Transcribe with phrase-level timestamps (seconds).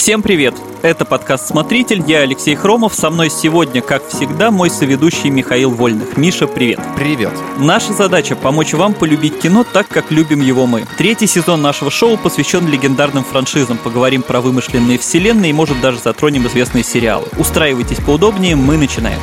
[0.00, 0.54] Всем привет!
[0.80, 6.16] Это подкаст «Смотритель», я Алексей Хромов, со мной сегодня, как всегда, мой соведущий Михаил Вольных.
[6.16, 6.80] Миша, привет!
[6.96, 7.34] Привет!
[7.58, 10.86] Наша задача– помочь вам полюбить кино так, как любим его мы.
[10.96, 16.46] Третий сезон нашего шоу посвящен легендарным франшизам, поговорим про вымышленные вселенные и, может, даже затронем
[16.46, 17.26] известные сериалы.
[17.36, 19.20] Устраивайтесь поудобнее, мы начинаем.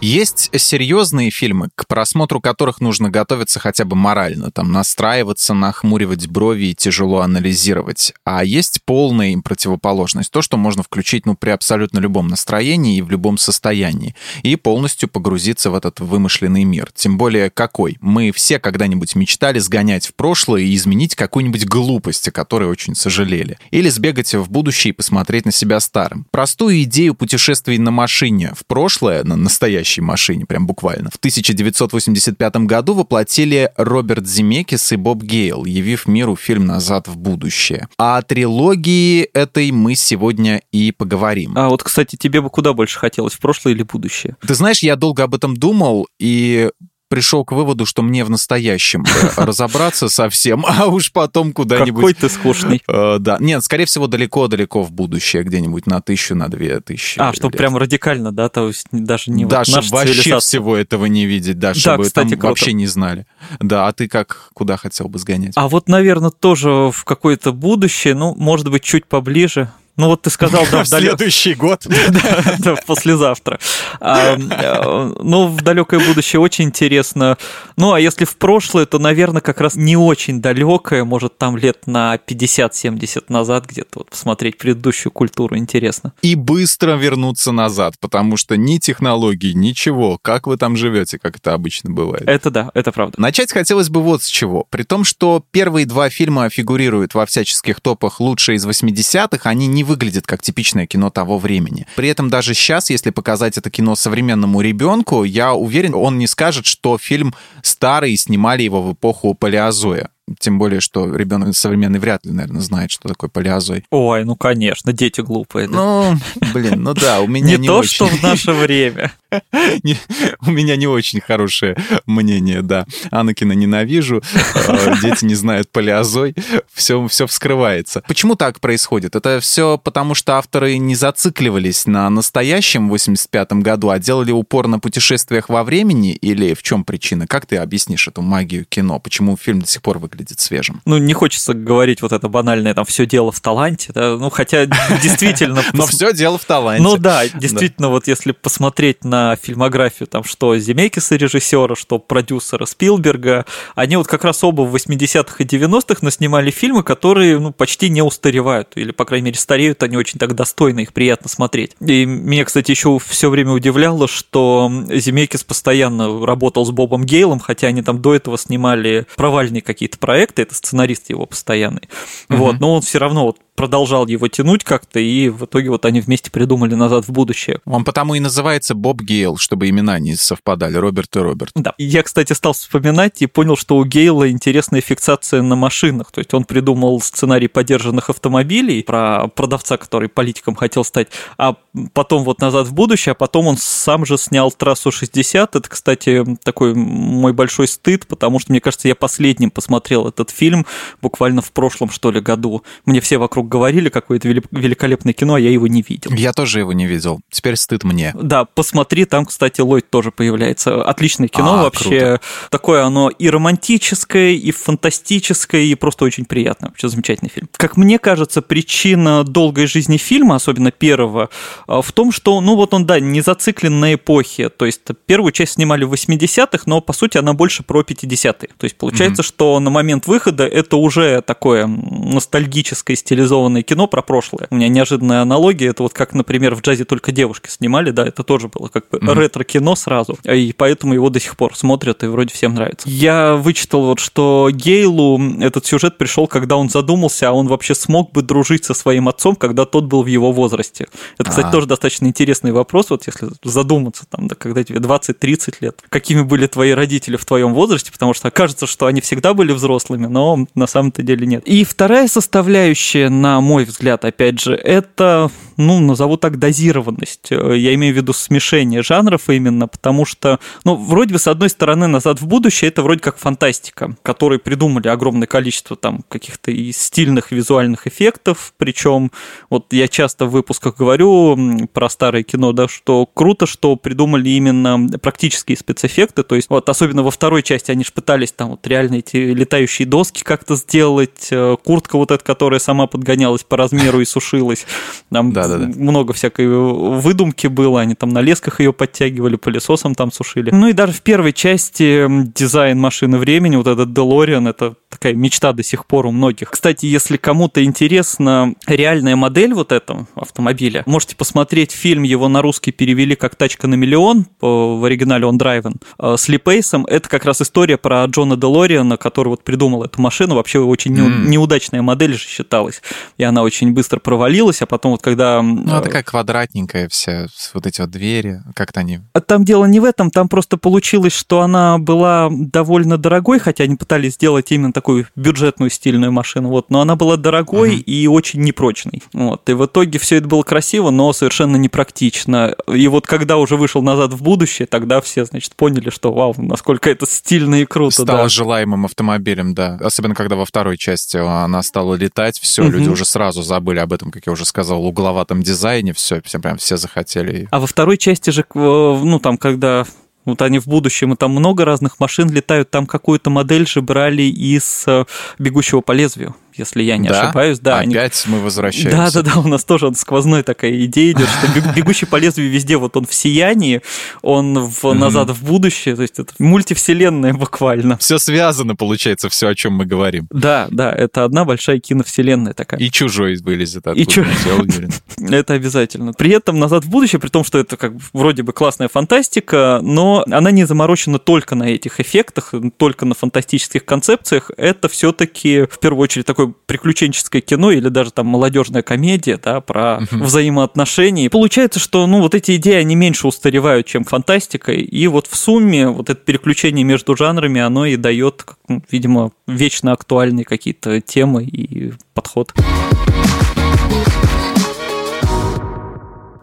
[0.00, 6.66] Есть серьезные фильмы, к просмотру которых нужно готовиться хотя бы морально, там настраиваться, нахмуривать брови
[6.66, 8.14] и тяжело анализировать.
[8.22, 13.02] А есть полная им противоположность, то, что можно включить ну, при абсолютно любом настроении и
[13.02, 16.90] в любом состоянии, и полностью погрузиться в этот вымышленный мир.
[16.94, 17.96] Тем более какой?
[18.00, 23.58] Мы все когда-нибудь мечтали сгонять в прошлое и изменить какую-нибудь глупость, о которой очень сожалели.
[23.72, 26.24] Или сбегать в будущее и посмотреть на себя старым.
[26.30, 31.10] Простую идею путешествий на машине в прошлое, на настоящее настоящей машине, прям буквально.
[31.10, 37.88] В 1985 году воплотили Роберт Земекис и Боб Гейл, явив миру фильм «Назад в будущее».
[37.98, 41.52] А о трилогии этой мы сегодня и поговорим.
[41.56, 44.36] А вот, кстати, тебе бы куда больше хотелось, в прошлое или будущее?
[44.46, 46.70] Ты знаешь, я долго об этом думал, и
[47.08, 49.04] пришел к выводу, что мне в настоящем
[49.36, 51.96] разобраться совсем, а уж потом куда-нибудь...
[51.96, 52.82] Какой ты скучный.
[52.86, 57.18] Э, да, нет, скорее всего, далеко-далеко в будущее, где-нибудь на тысячу, на две тысячи.
[57.18, 61.26] А, чтобы прям радикально, да, то есть даже не Да, чтобы вообще всего этого не
[61.26, 63.26] видеть, да, чтобы там вообще не знали.
[63.60, 65.52] Да, а ты как, куда хотел бы сгонять?
[65.56, 70.30] А вот, наверное, тоже в какое-то будущее, ну, может быть, чуть поближе, ну вот ты
[70.30, 71.10] сказал, да, в далек...
[71.10, 71.84] следующий год.
[72.60, 73.58] да, послезавтра.
[74.00, 77.36] А, э, ну, в далекое будущее очень интересно.
[77.76, 81.86] Ну, а если в прошлое, то, наверное, как раз не очень далекое, может, там лет
[81.86, 86.12] на 50-70 назад где-то вот посмотреть предыдущую культуру интересно.
[86.22, 90.16] И быстро вернуться назад, потому что ни технологий, ничего.
[90.22, 92.22] Как вы там живете, как это обычно бывает.
[92.26, 93.20] Это да, это правда.
[93.20, 94.64] Начать хотелось бы вот с чего.
[94.70, 99.87] При том, что первые два фильма фигурируют во всяческих топах лучшие из 80-х, они не
[99.88, 101.86] выглядит как типичное кино того времени.
[101.96, 106.66] При этом даже сейчас, если показать это кино современному ребенку, я уверен, он не скажет,
[106.66, 110.10] что фильм старый, снимали его в эпоху палеозоя.
[110.38, 113.84] Тем более, что ребенок современный вряд ли, наверное, знает, что такое палеозой.
[113.90, 115.68] Ой, ну конечно, дети глупые.
[115.68, 115.76] Да?
[115.76, 116.18] Ну,
[116.52, 119.12] блин, ну да, у меня не, то, что в наше время.
[120.40, 122.86] У меня не очень хорошее мнение, да.
[123.10, 124.22] Анакина ненавижу,
[124.54, 126.34] э, дети не знают палеозой,
[126.72, 128.02] все, все вскрывается.
[128.08, 129.16] Почему так происходит?
[129.16, 134.78] Это все потому, что авторы не зацикливались на настоящем 85-м году, а делали упор на
[134.78, 136.12] путешествиях во времени?
[136.12, 137.26] Или в чем причина?
[137.26, 138.98] Как ты объяснишь эту магию кино?
[138.98, 140.82] Почему фильм до сих пор выглядит выглядит свежим.
[140.84, 144.66] Ну, не хочется говорить вот это банальное, там, все дело в таланте, да, ну, хотя
[145.02, 145.62] действительно...
[145.72, 146.82] Но все дело в таланте.
[146.82, 153.46] Ну да, действительно, вот если посмотреть на фильмографию, там, что Земекиса режиссера, что продюсера Спилберга,
[153.74, 158.02] они вот как раз оба в 80-х и 90-х наснимали фильмы, которые, ну, почти не
[158.02, 161.72] устаревают, или, по крайней мере, стареют они очень так достойно, их приятно смотреть.
[161.80, 167.68] И меня, кстати, еще все время удивляло, что Земекис постоянно работал с Бобом Гейлом, хотя
[167.68, 171.82] они там до этого снимали провальные какие-то проекта, это сценарист его постоянный.
[172.30, 172.38] Угу.
[172.38, 176.00] Вот, но он все равно вот продолжал его тянуть как-то, и в итоге вот они
[176.00, 177.58] вместе придумали «Назад в будущее».
[177.64, 181.50] Он потому и называется Боб Гейл, чтобы имена не совпадали, Роберт и Роберт.
[181.56, 181.74] Да.
[181.76, 186.12] Я, кстати, стал вспоминать и понял, что у Гейла интересная фиксация на машинах.
[186.12, 191.56] То есть он придумал сценарий подержанных автомобилей про продавца, который политиком хотел стать, а
[191.94, 195.48] потом вот «Назад в будущее», а потом он сам же снял «Трассу 60».
[195.54, 200.64] Это, кстати, такой мой большой стыд, потому что, мне кажется, я последним посмотрел этот фильм
[201.02, 202.62] буквально в прошлом, что ли, году.
[202.84, 206.12] Мне все вокруг говорили, какое-то великолепное кино, а я его не видел.
[206.12, 207.20] Я тоже его не видел.
[207.30, 208.14] Теперь стыд мне.
[208.14, 210.82] Да, посмотри, там, кстати, Ллойд тоже появляется.
[210.82, 211.88] Отличное кино а, вообще.
[211.88, 212.20] Круто.
[212.50, 216.70] Такое оно и романтическое, и фантастическое, и просто очень приятное.
[216.70, 217.48] Вообще замечательный фильм.
[217.56, 221.30] Как мне кажется, причина долгой жизни фильма, особенно первого,
[221.66, 224.48] а, в том, что, ну вот он, да, не зациклен на эпохе.
[224.48, 228.50] То есть первую часть снимали в 80-х, но по сути она больше про 50-е.
[228.56, 229.26] То есть получается, mm-hmm.
[229.26, 234.46] что на момент выхода это уже такое ностальгическое стилизованное стилизованное кино про прошлое.
[234.50, 238.22] У меня неожиданная аналогия, это вот как, например, в джазе только девушки снимали, да, это
[238.22, 239.14] тоже было как бы mm-hmm.
[239.14, 242.88] ретро-кино сразу, и поэтому его до сих пор смотрят, и вроде всем нравится.
[242.88, 248.12] Я вычитал вот, что Гейлу этот сюжет пришел, когда он задумался, а он вообще смог
[248.12, 250.88] бы дружить со своим отцом, когда тот был в его возрасте.
[251.18, 251.52] Это, кстати, А-а-а.
[251.52, 256.46] тоже достаточно интересный вопрос, вот если задуматься, там, да, когда тебе 20-30 лет, какими были
[256.46, 260.66] твои родители в твоем возрасте, потому что кажется, что они всегда были взрослыми, но на
[260.66, 261.46] самом-то деле нет.
[261.46, 267.30] И вторая составляющая, на на мой взгляд, опять же, это, ну, назову так, дозированность.
[267.30, 271.88] Я имею в виду смешение жанров именно, потому что, ну, вроде бы, с одной стороны,
[271.88, 277.30] «Назад в будущее»— это вроде как фантастика, которые придумали огромное количество там каких-то и стильных
[277.30, 279.12] визуальных эффектов, причем
[279.50, 281.36] вот я часто в выпусках говорю
[281.74, 287.02] про старое кино, да, что круто, что придумали именно практические спецэффекты, то есть вот особенно
[287.02, 291.56] во второй части они же пытались там вот реально эти летающие доски как-то сделать, э,
[291.62, 292.86] куртка вот эта, которая сама
[293.18, 294.66] подгонялась по размеру и сушилась,
[295.10, 295.66] там да, да, да.
[295.66, 300.50] много всякой выдумки было, они там на лесках ее подтягивали, пылесосом там сушили.
[300.50, 305.52] Ну и даже в первой части дизайн машины времени, вот этот DeLorean, это такая мечта
[305.52, 306.50] до сих пор у многих.
[306.50, 312.72] Кстати, если кому-то интересна реальная модель вот этого автомобиля, можете посмотреть фильм, его на русский
[312.72, 316.86] перевели как «Тачка на миллион», в оригинале он драйвен, э, с Ли Пейсом.
[316.86, 320.36] Это как раз история про Джона Делориана, который вот придумал эту машину.
[320.36, 321.26] Вообще очень mm.
[321.26, 322.82] неудачная модель же считалась.
[323.16, 325.42] И она очень быстро провалилась, а потом вот когда...
[325.42, 329.00] Ну, она такая квадратненькая вся, вот эти вот двери, как-то они...
[329.12, 333.64] А там дело не в этом, там просто получилось, что она была довольно дорогой, хотя
[333.64, 337.82] они пытались сделать именно такую бюджетную стильную машину, вот, но она была дорогой uh-huh.
[337.82, 339.02] и очень непрочной.
[339.12, 342.54] Вот, и в итоге все это было красиво, но совершенно непрактично.
[342.72, 346.90] И вот когда уже вышел «Назад в будущее», тогда все, значит, поняли, что вау, насколько
[346.90, 348.02] это стильно и круто.
[348.02, 348.28] Стало да.
[348.28, 349.78] желаемым автомобилем, да.
[349.80, 352.70] Особенно, когда во второй части она стала летать, все, uh-huh.
[352.70, 356.58] люди уже сразу забыли об этом, как я уже сказал, угловатом дизайне, все, все прям
[356.58, 357.48] все захотели.
[357.50, 359.84] А во второй части же, ну, там, когда
[360.24, 364.22] вот они в будущем, и там много разных машин летают, там какую-то модель же брали
[364.22, 365.04] из э,
[365.38, 367.22] «Бегущего по лезвию» если я не да?
[367.22, 367.58] ошибаюсь.
[367.58, 368.34] Да, опять они...
[368.34, 368.96] мы возвращаемся.
[368.96, 372.76] Да, да, да, у нас тоже сквозной такая идея идет, что бегущий по лезвию везде,
[372.76, 373.82] вот он в сиянии,
[374.22, 377.96] он в назад в будущее, то есть это мультивселенная буквально.
[377.98, 380.26] Все связано, получается, все, о чем мы говорим.
[380.30, 382.80] Да, да, это одна большая киновселенная такая.
[382.80, 384.24] И чужой вылезет оттуда, И чу...
[384.46, 384.92] я уверен.
[385.30, 386.12] Это обязательно.
[386.12, 390.24] При этом назад в будущее, при том, что это как вроде бы классная фантастика, но
[390.30, 394.50] она не заморочена только на этих эффектах, только на фантастических концепциях.
[394.56, 400.00] Это все-таки в первую очередь такой приключенческое кино или даже там молодежная комедия, да, про
[400.00, 400.24] uh-huh.
[400.24, 401.26] взаимоотношения.
[401.26, 405.36] И получается, что, ну, вот эти идеи, они меньше устаревают, чем фантастика, и вот в
[405.36, 411.44] сумме вот это переключение между жанрами, оно и дает, ну, видимо, вечно актуальные какие-то темы
[411.44, 412.52] и подход.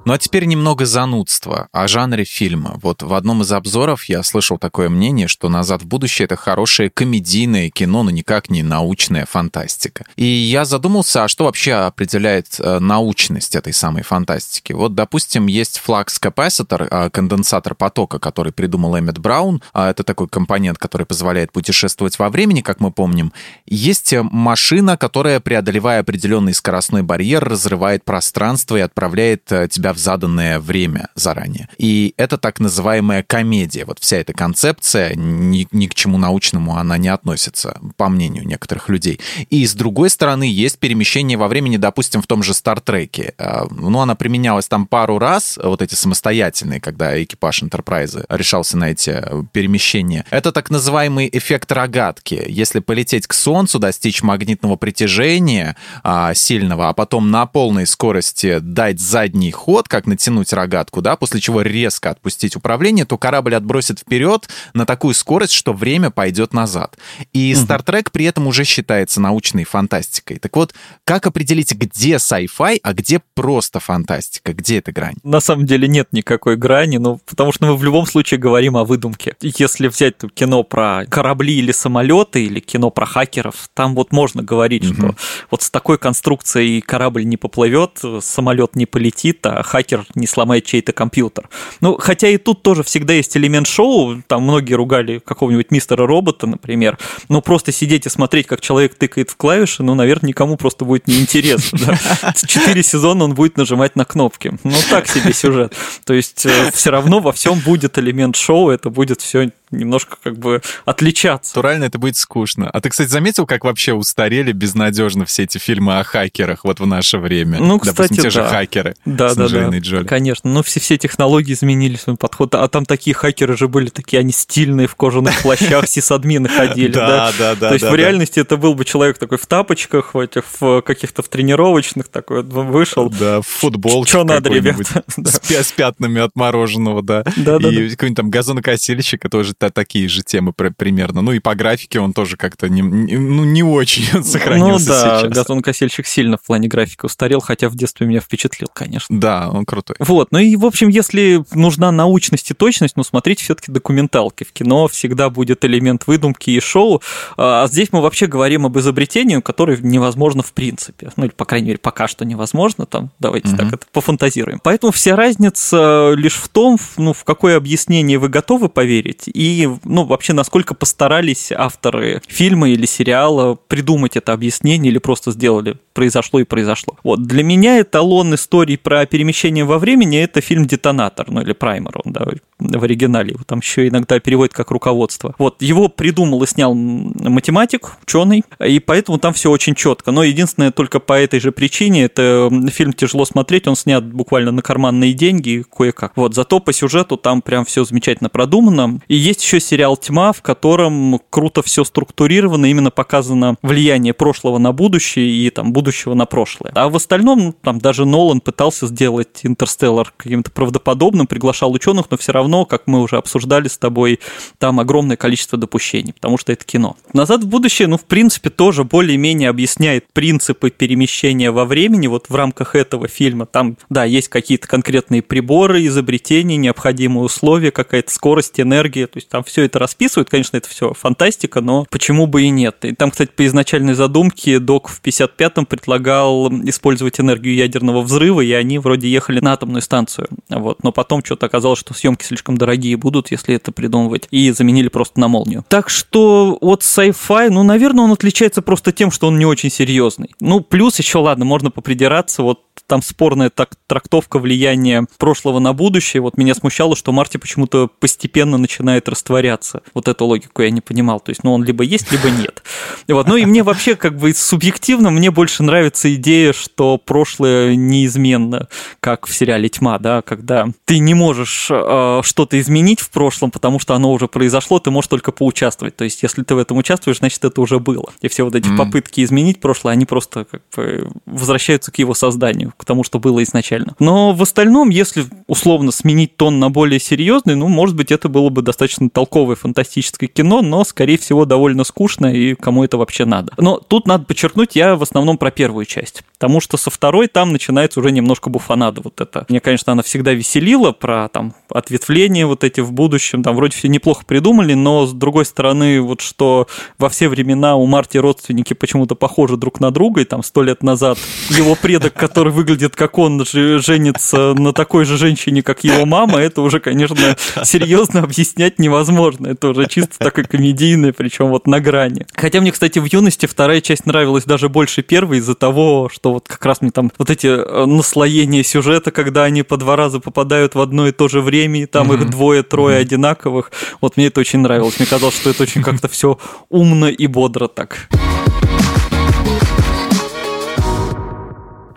[0.05, 2.77] Ну а теперь немного занудства о жанре фильма.
[2.83, 6.91] Вот в одном из обзоров я слышал такое мнение, что «Назад в будущее»— это хорошее
[6.91, 10.05] комедийное кино, но никак не научная фантастика.
[10.15, 14.73] И я задумался, а что вообще определяет э, научность этой самой фантастики?
[14.73, 19.63] Вот, допустим, есть флакс-капаситор, э, конденсатор потока, который придумал Эммет Браун.
[19.73, 23.33] А это такой компонент, который позволяет путешествовать во времени, как мы помним.
[23.65, 30.59] Есть э, машина, которая, преодолевая определенный скоростной барьер, разрывает пространство и отправляет тебя в заданное
[30.59, 31.69] время заранее.
[31.77, 33.85] И это так называемая комедия.
[33.85, 38.89] Вот вся эта концепция ни, ни к чему научному она не относится, по мнению некоторых
[38.89, 39.19] людей.
[39.49, 43.33] И с другой стороны, есть перемещение во времени, допустим, в том же Стартреке.
[43.37, 48.91] А, ну, она применялась там пару раз, вот эти самостоятельные, когда экипаж Энтерпрайза решался на
[48.91, 49.21] эти
[49.51, 50.25] перемещения.
[50.29, 52.43] Это так называемый эффект рогатки.
[52.47, 58.99] Если полететь к Солнцу, достичь магнитного притяжения а, сильного, а потом на полной скорости дать
[58.99, 63.99] задний ход, вот как натянуть рогатку, да, после чего резко отпустить управление, то корабль отбросит
[63.99, 66.97] вперед на такую скорость, что время пойдет назад.
[67.33, 70.37] И Star Trek при этом уже считается научной фантастикой.
[70.37, 70.73] Так вот,
[71.03, 74.53] как определить, где sci-fi, а где просто фантастика?
[74.53, 75.15] Где эта грань?
[75.23, 78.83] На самом деле нет никакой грани, ну, потому что мы в любом случае говорим о
[78.83, 79.35] выдумке.
[79.41, 84.85] Если взять кино про корабли или самолеты, или кино про хакеров, там вот можно говорить,
[84.85, 84.93] угу.
[84.93, 85.15] что
[85.51, 90.93] вот с такой конструкцией корабль не поплывет, самолет не полетит, а хакер не сломает чей-то
[90.93, 91.49] компьютер.
[91.81, 96.47] Ну, хотя и тут тоже всегда есть элемент шоу, там многие ругали какого-нибудь мистера робота,
[96.47, 100.85] например, но просто сидеть и смотреть, как человек тыкает в клавиши, ну, наверное, никому просто
[100.85, 101.99] будет неинтересно.
[102.47, 104.53] Четыре сезона он будет нажимать на кнопки.
[104.63, 105.75] Ну, так себе сюжет.
[106.05, 110.37] То есть э, все равно во всем будет элемент шоу, это будет все немножко как
[110.37, 111.51] бы отличаться.
[111.51, 112.69] Натурально это будет скучно.
[112.69, 116.85] А ты, кстати, заметил, как вообще устарели безнадежно все эти фильмы о хакерах вот в
[116.85, 117.59] наше время?
[117.59, 118.29] Ну, кстати, Допустим, те да.
[118.29, 119.77] же хакеры да, с да, да.
[119.77, 120.05] Джоли.
[120.05, 122.55] Конечно, но все, все технологии изменились, свой подход.
[122.55, 127.31] А там такие хакеры же были такие, они стильные, в кожаных плащах, сисадмины ходили, да?
[127.37, 130.43] Да, да, То есть в реальности это был бы человек такой в тапочках, в этих,
[130.85, 133.09] каких-то в тренировочных, такой вышел.
[133.09, 134.77] Да, в футболке Что надо, ребят?
[135.17, 137.23] С пятнами от мороженого, да.
[137.35, 137.69] Да, да.
[137.69, 139.25] И какой-нибудь там газонокосильщик,
[139.57, 141.21] тоже такие же темы примерно.
[141.21, 145.33] Ну и по графике он тоже как-то не, ну, не очень сохранился Ну да, сейчас.
[145.33, 149.19] Гастон Косельщик сильно в плане графики устарел, хотя в детстве меня впечатлил, конечно.
[149.19, 149.95] Да, он крутой.
[149.99, 154.43] Вот, ну и, в общем, если нужна научность и точность, ну, смотрите все-таки документалки.
[154.43, 157.01] В кино всегда будет элемент выдумки и шоу.
[157.37, 161.11] А здесь мы вообще говорим об изобретении, которое невозможно в принципе.
[161.15, 162.85] Ну, или, по крайней мере, пока что невозможно.
[162.85, 163.57] Там, давайте угу.
[163.57, 164.59] так это пофантазируем.
[164.63, 169.44] Поэтому вся разница лишь в том, ну, в какое объяснение вы готовы поверить, и,
[169.83, 176.39] ну, вообще, насколько постарались авторы фильма или сериала придумать это объяснение или просто сделали произошло
[176.41, 176.97] и произошло.
[177.03, 182.01] Вот, для меня эталон истории про перемещение во времени– это фильм «Детонатор», ну, или «Праймер»,
[182.03, 182.25] он, да,
[182.59, 185.35] в оригинале, его там еще иногда переводят как руководство.
[185.39, 190.11] Вот, его придумал и снял математик, ученый, и поэтому там все очень четко.
[190.11, 194.61] Но единственное, только по этой же причине, это фильм тяжело смотреть, он снят буквально на
[194.61, 196.11] карманные деньги, кое-как.
[196.15, 198.99] Вот, зато по сюжету там прям все замечательно продумано.
[199.07, 204.71] И есть еще сериал «Тьма», в котором круто все структурировано, именно показано влияние прошлого на
[204.71, 206.71] будущее и там будущего на прошлое.
[206.75, 212.31] А в остальном, там даже Нолан пытался сделать «Интерстеллар» каким-то правдоподобным, приглашал ученых, но все
[212.31, 214.19] равно, как мы уже обсуждали с тобой,
[214.57, 216.95] там огромное количество допущений, потому что это кино.
[217.13, 222.07] «Назад в будущее», ну, в принципе, тоже более-менее объясняет принципы перемещения во времени.
[222.07, 228.11] Вот в рамках этого фильма там, да, есть какие-то конкретные приборы, изобретения, необходимые условия, какая-то
[228.11, 229.07] скорость, энергия.
[229.07, 230.29] То есть там все это расписывают.
[230.29, 232.83] Конечно, это все фантастика, но почему бы и нет.
[232.83, 238.51] И там, кстати, по изначальной задумке док в 55-м предлагал использовать энергию ядерного взрыва, и
[238.51, 240.29] они вроде ехали на атомную станцию.
[240.49, 240.83] Вот.
[240.83, 245.19] Но потом что-то оказалось, что съемки слишком дорогие будут, если это придумывать, и заменили просто
[245.19, 245.65] на молнию.
[245.67, 250.31] Так что вот sci-fi, ну, наверное, он отличается просто тем, что он не очень серьезный.
[250.39, 256.21] Ну, плюс еще, ладно, можно попридираться, вот там спорная так, трактовка влияния прошлого на будущее.
[256.21, 259.81] Вот меня смущало, что Марти почему-то постепенно начинает растворяться.
[259.93, 261.19] Вот эту логику я не понимал.
[261.19, 262.63] То есть, ну, он либо есть, либо нет.
[263.07, 263.27] Вот.
[263.27, 268.67] Ну и мне вообще как бы субъективно мне больше нравится идея, что прошлое неизменно,
[268.99, 273.79] как в сериале «Тьма», да, когда ты не можешь э, что-то изменить в прошлом, потому
[273.79, 275.95] что оно уже произошло, ты можешь только поучаствовать.
[275.95, 278.11] То есть, если ты в этом участвуешь, значит, это уже было.
[278.21, 278.77] И все вот эти mm.
[278.77, 283.43] попытки изменить прошлое, они просто как бы возвращаются к его созданию, к тому, что было
[283.43, 283.95] изначально.
[283.99, 288.49] Но в остальном, если условно сменить тон на более серьезный, ну, может быть, это было
[288.49, 293.53] бы достаточно толковое фантастическое кино, но, скорее всего, довольно скучно, и кому это вообще надо.
[293.57, 297.51] Но тут надо подчеркнуть, я в основном про первую часть, потому что со второй там
[297.51, 299.45] начинается уже немножко буфанада вот это.
[299.49, 303.87] Мне, конечно, она всегда веселила про там ответвления вот эти в будущем, там вроде все
[303.87, 306.67] неплохо придумали, но с другой стороны, вот что
[306.97, 310.83] во все времена у Марти родственники почему-то похожи друг на друга, и там сто лет
[310.83, 311.17] назад
[311.49, 316.61] его предок, который выглядит как он, женится на такой же женщине, как его мама, это
[316.61, 319.47] уже, конечно, серьезно объяснять невозможно.
[319.47, 322.25] Это уже чисто такое комедийное, причем вот на грани.
[322.33, 326.47] Хотя мне, кстати, в юности вторая часть нравилась даже больше первой из-за того, что вот
[326.47, 330.73] как раз мне там вот эти э, наслоения сюжета, когда они по два раза попадают
[330.73, 332.15] в одно и то же время, и там mm-hmm.
[332.15, 333.01] их двое-трое mm-hmm.
[333.01, 333.71] одинаковых.
[334.01, 334.99] Вот мне это очень нравилось.
[334.99, 338.09] Мне казалось, что это очень как-то все умно и бодро так.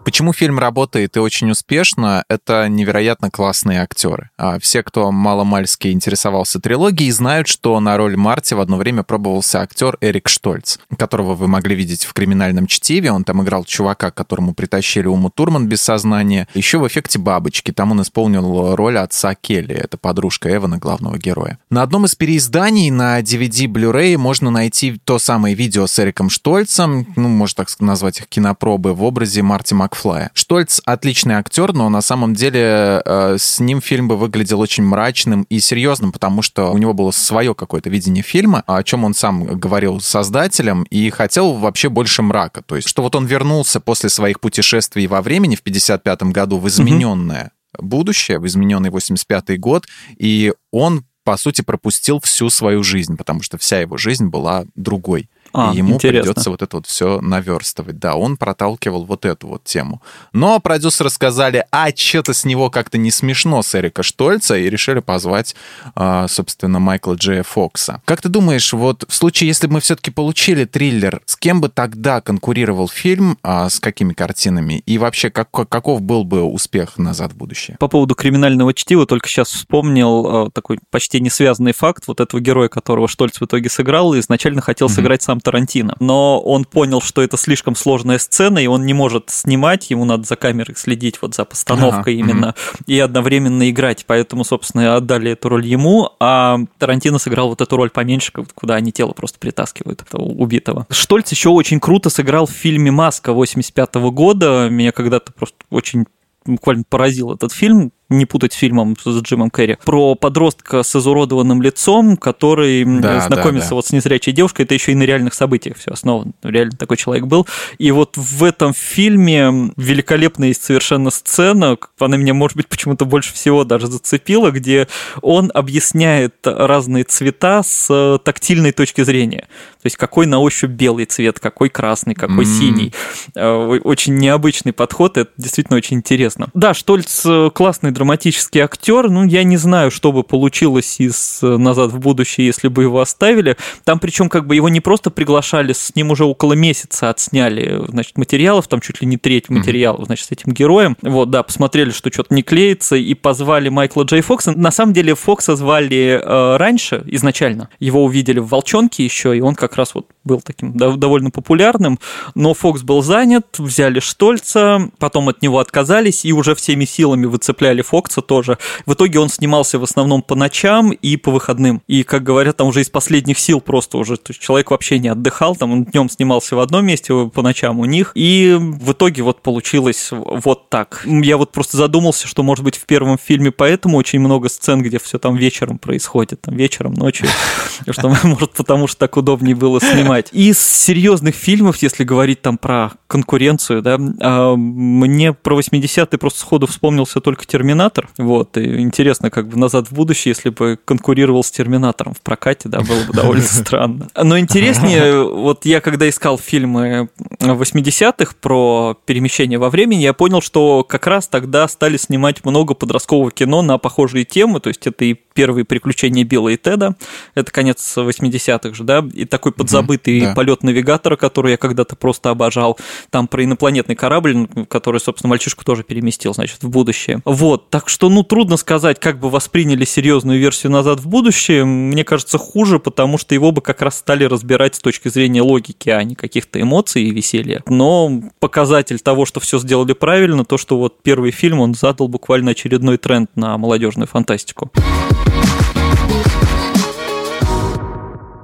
[0.08, 4.30] Почему фильм работает и очень успешно, это невероятно классные актеры.
[4.38, 9.60] А все, кто маломальски интересовался трилогией, знают, что на роль Марти в одно время пробовался
[9.60, 13.12] актер Эрик Штольц, которого вы могли видеть в «Криминальном чтиве».
[13.12, 16.48] Он там играл чувака, которому притащили Уму Турман без сознания.
[16.54, 17.70] Еще в «Эффекте бабочки».
[17.70, 19.74] Там он исполнил роль отца Келли.
[19.74, 21.58] Это подружка Эвана, главного героя.
[21.68, 27.06] На одном из переизданий на DVD Blu-ray можно найти то самое видео с Эриком Штольцем,
[27.14, 30.30] ну, можно так назвать их кинопробы, в образе Марти Макфлая Макфлая.
[30.34, 35.42] Штольц отличный актер, но на самом деле э, с ним фильм бы выглядел очень мрачным
[35.50, 39.44] и серьезным, потому что у него было свое какое-то видение фильма, о чем он сам
[39.58, 42.62] говорил создателям, и хотел вообще больше мрака.
[42.62, 46.68] То есть, что вот он вернулся после своих путешествий во времени в 55 году в
[46.68, 47.82] измененное mm-hmm.
[47.82, 49.86] будущее, в измененный 85 год,
[50.16, 55.28] и он по сути, пропустил всю свою жизнь, потому что вся его жизнь была другой.
[55.52, 56.22] А, и ему интересно.
[56.22, 57.98] придется вот это вот все наверстывать.
[57.98, 60.02] Да, он проталкивал вот эту вот тему.
[60.32, 65.00] Но продюсеры сказали, а что-то с него как-то не смешно с Эрика Штольца, и решили
[65.00, 65.54] позвать,
[65.94, 68.02] а, собственно, Майкла Джея Фокса.
[68.04, 71.68] Как ты думаешь, вот в случае, если бы мы все-таки получили триллер, с кем бы
[71.68, 74.82] тогда конкурировал фильм, а с какими картинами?
[74.86, 77.76] И вообще, как, каков был бы успех «Назад в будущее»?
[77.78, 82.40] По поводу криминального чтива только сейчас вспомнил а, такой почти не связанный факт вот этого
[82.40, 84.94] героя, которого Штольц в итоге сыграл, и изначально хотел mm-hmm.
[84.94, 85.96] сыграть сам Квентином Тарантино.
[86.00, 90.24] Но он понял, что это слишком сложная сцена, и он не может снимать, ему надо
[90.24, 92.84] за камерой следить вот за постановкой ага, именно, угу.
[92.86, 94.04] и одновременно играть.
[94.06, 98.92] Поэтому, собственно, отдали эту роль ему, а Тарантино сыграл вот эту роль поменьше, куда они
[98.92, 100.86] тело просто притаскивают этого убитого.
[100.90, 104.68] Штольц еще очень круто сыграл в фильме «Маска» 85 -го года.
[104.70, 106.06] Меня когда-то просто очень
[106.44, 111.60] буквально поразил этот фильм не путать с фильмом с Джимом Керри, про подростка с изуродованным
[111.60, 113.74] лицом, который да, знакомится да, да.
[113.76, 117.26] вот с незрячей девушкой, это еще и на реальных событиях все основано, реально такой человек
[117.26, 117.46] был.
[117.78, 123.34] И вот в этом фильме великолепная есть совершенно сцена, она меня, может быть, почему-то больше
[123.34, 124.88] всего даже зацепила, где
[125.20, 129.48] он объясняет разные цвета с тактильной точки зрения.
[129.82, 132.58] То есть какой на ощупь белый цвет, какой красный, какой mm.
[132.58, 132.94] синий.
[133.34, 136.48] Э, очень необычный подход, это действительно очень интересно.
[136.54, 139.10] Да, Штольц э, классный драматический актер.
[139.10, 143.00] Ну, я не знаю, что бы получилось из э, «Назад в будущее», если бы его
[143.00, 143.56] оставили.
[143.82, 148.16] Там причем как бы его не просто приглашали, с ним уже около месяца отсняли, значит,
[148.16, 150.96] материалов, там чуть ли не треть материалов, значит, с этим героем.
[151.02, 154.52] Вот, да, посмотрели, что что-то не клеится, и позвали Майкла Джей Фокса.
[154.52, 157.68] На самом деле Фокса звали э, раньше, изначально.
[157.80, 161.98] Его увидели в «Волчонке» еще, и он как раз вот был таким довольно популярным,
[162.36, 167.82] но Фокс был занят, взяли Штольца, потом от него отказались и уже всеми силами выцепляли
[167.88, 168.58] Фокса тоже.
[168.86, 171.82] В итоге он снимался в основном по ночам и по выходным.
[171.86, 175.08] И, как говорят, там уже из последних сил просто уже то есть человек вообще не
[175.08, 178.12] отдыхал, там он днем снимался в одном месте, по ночам у них.
[178.14, 181.02] И в итоге вот получилось вот так.
[181.06, 184.98] Я вот просто задумался, что, может быть, в первом фильме поэтому очень много сцен, где
[184.98, 187.28] все там вечером происходит, там вечером, ночью,
[187.90, 190.28] что, может, потому что так удобнее было снимать.
[190.32, 196.66] Из серьезных фильмов, если говорить там про конкуренцию, да, а, мне про 80-е просто сходу
[196.66, 198.08] вспомнился только «Терминатор», Терминатор.
[198.18, 202.68] Вот, и интересно, как бы назад в будущее, если бы конкурировал с Терминатором в прокате,
[202.68, 204.08] да, было бы довольно странно.
[204.20, 207.08] Но интереснее, вот я когда искал фильмы
[207.38, 213.30] 80-х про перемещение во времени, я понял, что как раз тогда стали снимать много подросткового
[213.30, 216.96] кино на похожие темы, то есть это и первые приключения Билла и Теда,
[217.36, 220.34] это конец 80-х же, да, и такой подзабытый да.
[220.34, 222.76] полет навигатора, который я когда-то просто обожал,
[223.10, 227.20] там про инопланетный корабль, который, собственно, мальчишку тоже переместил, значит, в будущее.
[227.24, 231.64] Вот, так что, ну, трудно сказать, как бы восприняли серьезную версию «Назад в будущее».
[231.64, 235.90] Мне кажется, хуже, потому что его бы как раз стали разбирать с точки зрения логики,
[235.90, 237.62] а не каких-то эмоций и веселья.
[237.66, 242.52] Но показатель того, что все сделали правильно, то, что вот первый фильм, он задал буквально
[242.52, 244.70] очередной тренд на молодежную фантастику.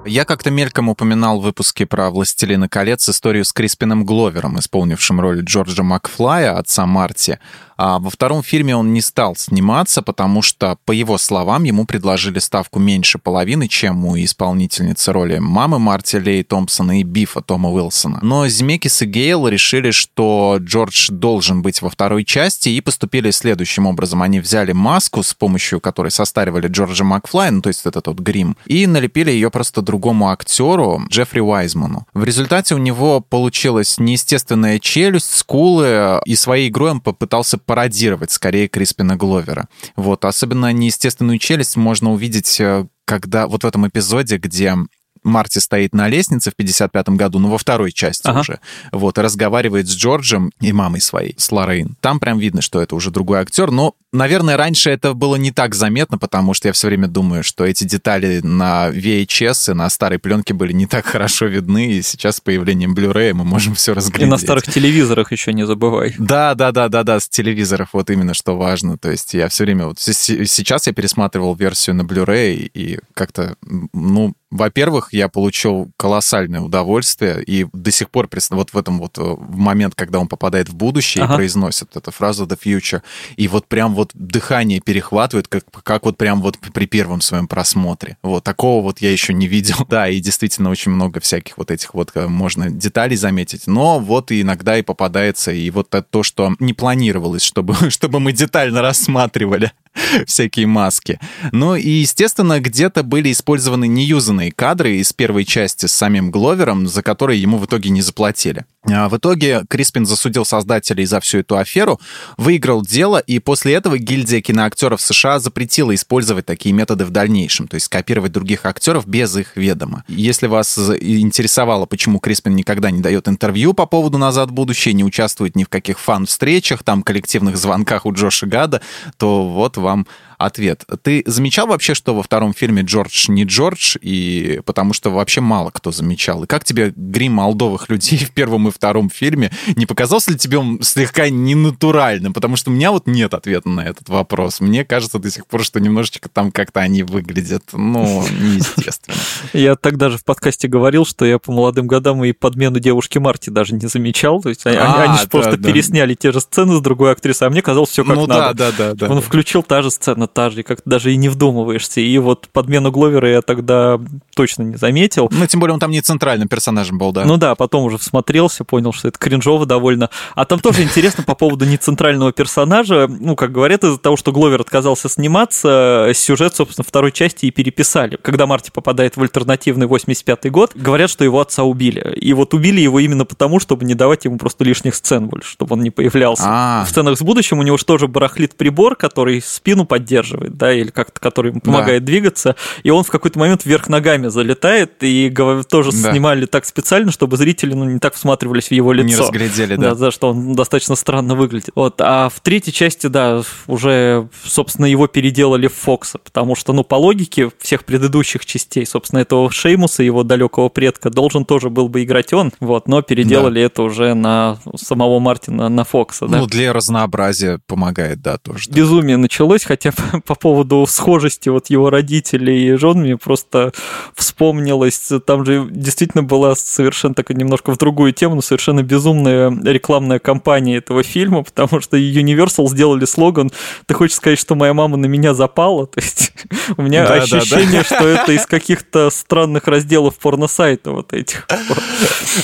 [0.06, 5.40] Я как-то мельком упоминал в выпуске про «Властелина колец» историю с Криспином Гловером, исполнившим роль
[5.42, 7.38] Джорджа Макфлая, отца Марти.
[7.76, 12.38] А во втором фильме он не стал сниматься, потому что, по его словам, ему предложили
[12.38, 18.18] ставку меньше половины, чем у исполнительницы роли мамы Марти Лей Томпсона и Бифа Тома Уилсона.
[18.22, 23.86] Но Змекис и Гейл решили, что Джордж должен быть во второй части, и поступили следующим
[23.86, 24.22] образом.
[24.22, 28.56] Они взяли маску, с помощью которой состаривали Джорджа Макфлай, ну, то есть это тот грим,
[28.66, 32.06] и налепили ее просто другому актеру, Джеффри Уайзману.
[32.14, 38.68] В результате у него получилась неестественная челюсть, скулы, и своей игрой он попытался пародировать скорее
[38.68, 39.68] Криспина Гловера.
[39.96, 44.76] Вот, особенно неестественную челюсть можно увидеть, э, когда вот в этом эпизоде, где
[45.24, 48.40] Марти стоит на лестнице в 55-м году, ну, во второй части ага.
[48.40, 48.60] уже,
[48.92, 51.96] вот, и разговаривает с Джорджем и мамой своей, с Лоррейн.
[52.00, 55.74] Там прям видно, что это уже другой актер, но, наверное, раньше это было не так
[55.74, 60.18] заметно, потому что я все время думаю, что эти детали на VHS и на старой
[60.18, 64.28] пленке были не так хорошо видны, и сейчас с появлением Blu-ray мы можем все разглядеть.
[64.28, 66.14] И на старых телевизорах еще не забывай.
[66.18, 68.96] Да, да, да, да, да, с телевизоров вот именно что важно.
[68.96, 73.56] То есть я все время вот сейчас я пересматривал версию на Blu-ray и как-то,
[73.92, 79.34] ну, во-первых, я получил колоссальное удовольствие, и до сих пор, вот в этом вот э,
[79.48, 81.34] момент, когда он попадает в будущее ага.
[81.34, 83.02] и произносит эту фразу «the future»,
[83.34, 88.16] и вот прям вот дыхание перехватывает, как, как вот прям вот при первом своем просмотре.
[88.22, 89.76] Вот такого вот я еще не видел.
[89.94, 94.32] Да, и действительно очень много всяких вот этих вот э, можно деталей заметить, но вот
[94.32, 99.72] иногда и попадается, и вот то, что не планировалось, чтобы, чтобы мы детально рассматривали.
[100.26, 101.18] всякие маски.
[101.52, 107.02] Ну и, естественно, где-то были использованы неюзанные кадры из первой части с самим Гловером, за
[107.02, 108.64] которые ему в итоге не заплатили.
[108.86, 112.00] А в итоге Криспин засудил создателей за всю эту аферу,
[112.36, 117.74] выиграл дело, и после этого гильдия киноактеров США запретила использовать такие методы в дальнейшем, то
[117.74, 120.04] есть копировать других актеров без их ведома.
[120.08, 125.04] Если вас интересовало, почему Криспин никогда не дает интервью по поводу «Назад в будущее», не
[125.04, 128.80] участвует ни в каких фан-встречах, там коллективных звонках у Джоша Гада,
[129.16, 130.06] то вот вам
[130.38, 130.84] ответ.
[131.02, 135.70] Ты замечал вообще, что во втором фильме Джордж не Джордж, и потому что вообще мало
[135.70, 136.44] кто замечал.
[136.44, 139.50] И как тебе грим молдовых людей в первом и втором фильме?
[139.76, 142.32] Не показался ли тебе он слегка ненатуральным?
[142.32, 144.60] Потому что у меня вот нет ответа на этот вопрос.
[144.60, 149.16] Мне кажется до сих пор, что немножечко там как-то они выглядят, ну, неестественно.
[149.52, 153.50] Я тогда же в подкасте говорил, что я по молодым годам и подмену девушки Марти
[153.50, 154.40] даже не замечал.
[154.42, 157.48] То есть они, а, они же да, просто пересняли те же сцены с другой актрисой,
[157.48, 158.54] а мне казалось все как ну, надо.
[158.54, 162.00] Да, да, да, Он включил та же сцена, та же, как даже и не вдумываешься.
[162.00, 164.00] И вот подмену Гловера я тогда
[164.34, 165.28] точно не заметил.
[165.30, 167.24] Ну, тем более он там не центральным персонажем был, да?
[167.24, 170.10] Ну да, потом уже всмотрелся, понял, что это кринжово довольно.
[170.34, 173.08] А там тоже интересно по поводу нецентрального персонажа.
[173.08, 178.18] Ну, как говорят, из-за того, что Гловер отказался сниматься, сюжет, собственно, второй части и переписали.
[178.22, 182.14] Когда Марти попадает в альтернативный 85-й год, говорят, что его отца убили.
[182.20, 185.74] И вот убили его именно потому, чтобы не давать ему просто лишних сцен больше, чтобы
[185.74, 186.44] он не появлялся.
[186.46, 186.84] А-а-а.
[186.84, 190.90] В сценах с будущим у него же тоже барахлит прибор, который спину поддерживает, да, или
[190.90, 192.06] как-то который ему помогает да.
[192.06, 195.32] двигаться, и он в какой-то момент вверх ногами залетает, и
[195.68, 196.12] тоже да.
[196.12, 199.08] снимали так специально, чтобы зрители ну, не так всматривались в его лицо.
[199.08, 199.90] Не разглядели, да.
[199.90, 201.70] Да, за что он достаточно странно выглядит.
[201.74, 202.00] Вот.
[202.00, 206.96] А в третьей части, да, уже, собственно, его переделали в Фокса, потому что, ну, по
[206.96, 212.32] логике всех предыдущих частей, собственно, этого Шеймуса, его далекого предка, должен тоже был бы играть
[212.32, 213.66] он, вот, но переделали да.
[213.66, 216.38] это уже на самого Мартина, на Фокса, да.
[216.38, 218.70] Ну, для разнообразия помогает, да, тоже.
[218.70, 219.92] Безумие началось, хотя
[220.26, 223.72] по поводу схожести вот его родителей и жен мне просто
[224.14, 230.18] вспомнилось, там же действительно была совершенно такая немножко в другую тему, но совершенно безумная рекламная
[230.18, 233.50] кампания этого фильма, потому что Universal сделали слоган
[233.86, 236.32] «Ты хочешь сказать, что моя мама на меня запала?» То есть
[236.76, 237.96] у меня да, ощущение, да, да.
[237.96, 241.46] что это из каких-то странных разделов порносайта вот этих.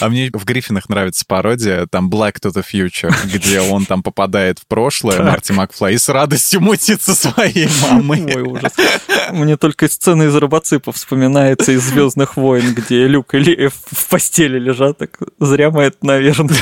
[0.01, 4.59] А мне в Гриффинах нравится пародия, там Black to the Future, где он там попадает
[4.59, 7.50] в прошлое, Марти Макфлай, и с радостью мутится своей
[7.83, 8.25] мамой.
[8.35, 8.73] Ой, ужас.
[9.33, 14.59] Мне только сцена из робоципа вспоминается из Звездных войн, где Люк и Ли в постели
[14.59, 14.99] лежат.
[14.99, 16.57] Так зря мы это, наверное.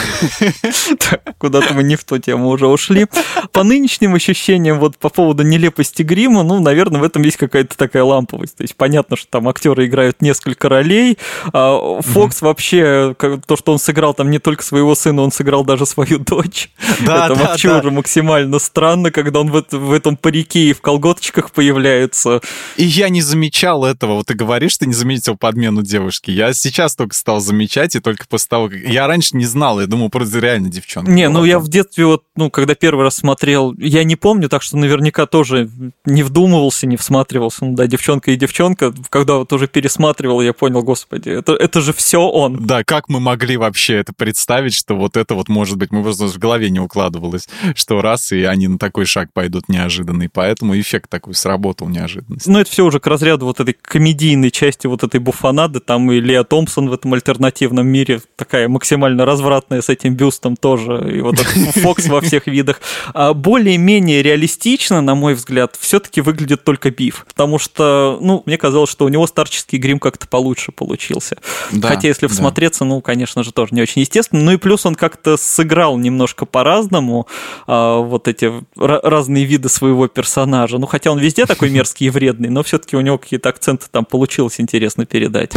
[1.39, 3.07] Куда-то мы не в ту тему уже ушли.
[3.53, 8.05] По нынешним ощущениям, вот по поводу нелепости грима, ну, наверное, в этом есть какая-то такая
[8.05, 8.57] ламповость.
[8.57, 11.19] То есть понятно, что там актеры играют несколько ролей.
[11.53, 15.87] А Фокс вообще, то, что он сыграл там не только своего сына, он сыграл даже
[15.87, 16.71] свою дочь.
[17.07, 17.79] Да, это да, вообще да.
[17.79, 22.41] уже максимально странно, когда он в, в этом парике и в колготочках появляется.
[22.77, 24.15] И я не замечал этого.
[24.15, 26.31] Вот ты говоришь, что не заметил подмену девушки.
[26.31, 28.79] Я сейчас только стал замечать, и только после того, как...
[28.79, 31.11] Я раньше не знал, я думал, просто реально девчонка.
[31.11, 34.63] Не, ну я в детстве вот, ну, когда первый раз смотрел, я не помню, так
[34.63, 35.69] что наверняка тоже
[36.05, 37.65] не вдумывался, не всматривался.
[37.65, 38.95] Ну да, девчонка и девчонка.
[39.11, 42.67] Когда вот уже пересматривал, я понял, господи, это, это же все он.
[42.67, 46.27] Да, как мы могли вообще это представить, что вот это вот может быть, мы просто
[46.27, 50.29] в голове не укладывалось, что раз, и они на такой шаг пойдут неожиданный.
[50.29, 52.47] Поэтому эффект такой сработал неожиданность.
[52.47, 55.81] Ну, это все уже к разряду вот этой комедийной части вот этой буфанады.
[55.81, 61.17] Там и Леа Томпсон в этом альтернативном мире такая максимально развратная с этим бюстом тоже.
[61.17, 62.81] И вот этот Фокс во всех видах.
[63.15, 67.25] А более-менее реалистично, на мой взгляд, все-таки выглядит только Биф.
[67.29, 71.39] Потому что, ну, мне казалось, что у него старческий грим как-то получше получился.
[71.73, 72.87] Да, Хотя, если всмотреться, да.
[72.87, 74.43] ну, конечно же, тоже не очень естественно.
[74.43, 77.27] Ну и плюс он как-то сыграл немножко по-разному
[77.67, 80.58] а, вот эти разные виды своего персонажа.
[80.67, 84.05] Ну, хотя он везде такой мерзкий и вредный, но все-таки у него какие-то акценты там
[84.05, 85.53] получилось интересно передать.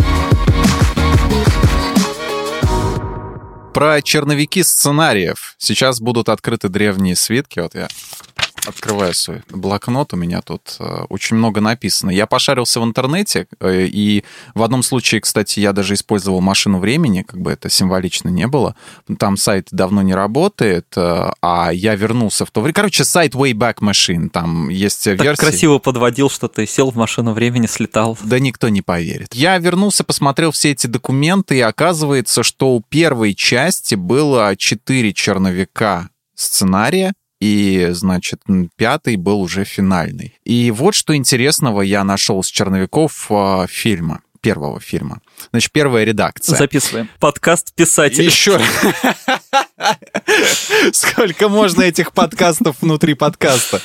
[3.74, 5.56] Про черновики сценариев.
[5.58, 7.60] Сейчас будут открыты древние свитки.
[7.60, 7.88] Вот я
[8.66, 12.12] Открываю свой блокнот, у меня тут э, очень много написано.
[12.12, 17.24] Я пошарился в интернете, э, и в одном случае, кстати, я даже использовал машину времени,
[17.24, 18.76] как бы это символично не было.
[19.18, 22.74] Там сайт давно не работает, э, а я вернулся в то время.
[22.74, 25.42] Короче, сайт Wayback Machine, там есть так версии.
[25.42, 28.18] красиво подводил, что ты сел в машину времени, слетал.
[28.24, 29.34] Да никто не поверит.
[29.34, 36.10] Я вернулся, посмотрел все эти документы, и оказывается, что у первой части было четыре черновика
[36.36, 38.42] сценария, и, значит,
[38.78, 40.40] пятый был уже финальный.
[40.46, 45.22] И вот что интересного я нашел с черновиков э, фильма первого фильма.
[45.52, 46.58] Значит, первая редакция.
[46.58, 47.10] Записываем.
[47.20, 48.24] Подкаст писатель.
[48.24, 48.60] Еще.
[50.92, 53.82] Сколько можно этих подкастов внутри подкаста?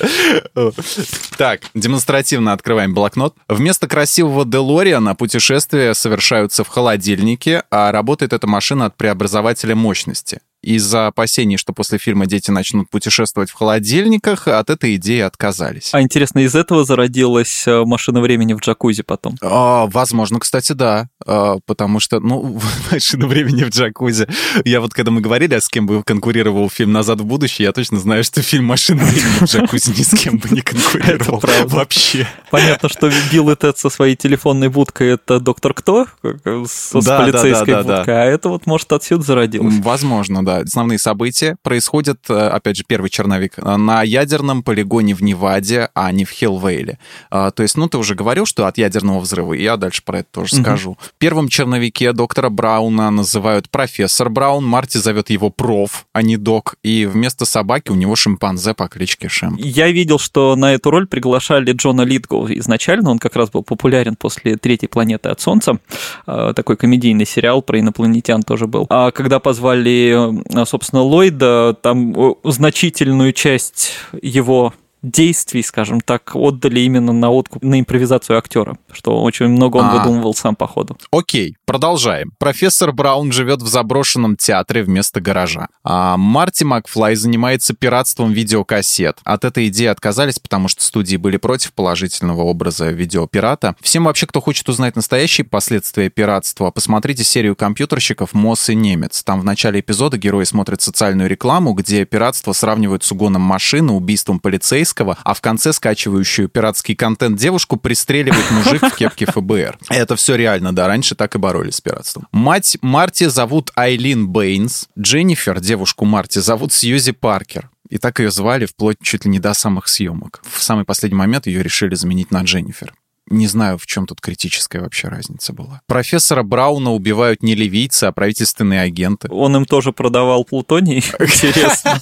[1.37, 3.35] Так, демонстративно открываем блокнот.
[3.47, 10.41] Вместо красивого Делориана путешествия совершаются в холодильнике, а работает эта машина от преобразователя мощности.
[10.75, 15.89] Из-за опасений, что после фильма дети начнут путешествовать в холодильниках, от этой идеи отказались.
[15.93, 19.35] А интересно, из этого зародилась э, машина времени в джакузи потом?
[19.41, 21.07] А, возможно, кстати, да.
[21.25, 22.59] А, потому что, ну,
[22.91, 24.27] машина времени в джакузи.
[24.65, 27.71] Я вот, когда мы говорили, а с кем бы конкурировал фильм «Назад в будущее», я
[27.71, 32.27] точно знаю, что фильм «Машина времени в джакузи» ни с кем бы не конкурировал вообще.
[32.51, 36.07] Понятно, что Билл и Тед со своей телефонной будкой— это доктор кто?
[36.23, 38.21] С, да, с полицейской будкой.
[38.21, 39.75] А это вот, может, отсюда зародилось.
[39.79, 40.56] Возможно, да.
[40.61, 46.25] Основные события происходят, э, опять же, первый черновик, на ядерном полигоне в Неваде, а не
[46.25, 46.99] в Хиллвейле.
[47.29, 50.19] А, то есть, ну, ты уже говорил, что от ядерного взрыва, и я дальше про
[50.19, 50.63] это тоже угу.
[50.63, 50.97] скажу.
[50.99, 56.75] В первом черновике доктора Брауна называют профессор Браун, Марти зовет его проф, а не док,
[56.83, 59.55] и вместо собаки у него шимпанзе по кличке Шем.
[59.57, 64.15] Я видел, что на эту роль приглашали Джона Литгоу изначально, он как раз был популярен
[64.15, 65.79] после «Третьей планеты от Солнца»,
[66.25, 68.87] а, такой комедийный сериал про инопланетян тоже был.
[68.89, 77.29] А когда позвали, собственно, Ллойда, там значительную часть его действий, скажем так, отдали именно на
[77.29, 80.97] откуп, на импровизацию актера, что очень много он а, выдумывал сам по ходу.
[81.11, 82.31] Окей, продолжаем.
[82.39, 85.67] Профессор Браун живет в заброшенном театре вместо гаража.
[85.83, 89.19] А Марти Макфлай занимается пиратством видеокассет.
[89.23, 93.75] От этой идеи отказались, потому что студии были против положительного образа видеопирата.
[93.81, 99.23] Всем вообще, кто хочет узнать настоящие последствия пиратства, посмотрите серию компьютерщиков «Мосс и немец».
[99.23, 104.39] Там в начале эпизода герои смотрят социальную рекламу, где пиратство сравнивают с угоном машины, убийством
[104.39, 109.77] полицейского, полицейского, а в конце скачивающую пиратский контент девушку пристреливает мужик в кепке ФБР.
[109.89, 112.27] Это все реально, да, раньше так и боролись с пиратством.
[112.31, 117.69] Мать Марти зовут Айлин Бэйнс, Дженнифер, девушку Марти, зовут Сьюзи Паркер.
[117.89, 120.41] И так ее звали вплоть чуть ли не до самых съемок.
[120.43, 122.93] В самый последний момент ее решили заменить на Дженнифер.
[123.29, 125.81] Не знаю, в чем тут критическая вообще разница была.
[125.87, 129.27] Профессора Брауна убивают не ливийцы, а правительственные агенты.
[129.29, 132.01] Он им тоже продавал плутоний, интересно.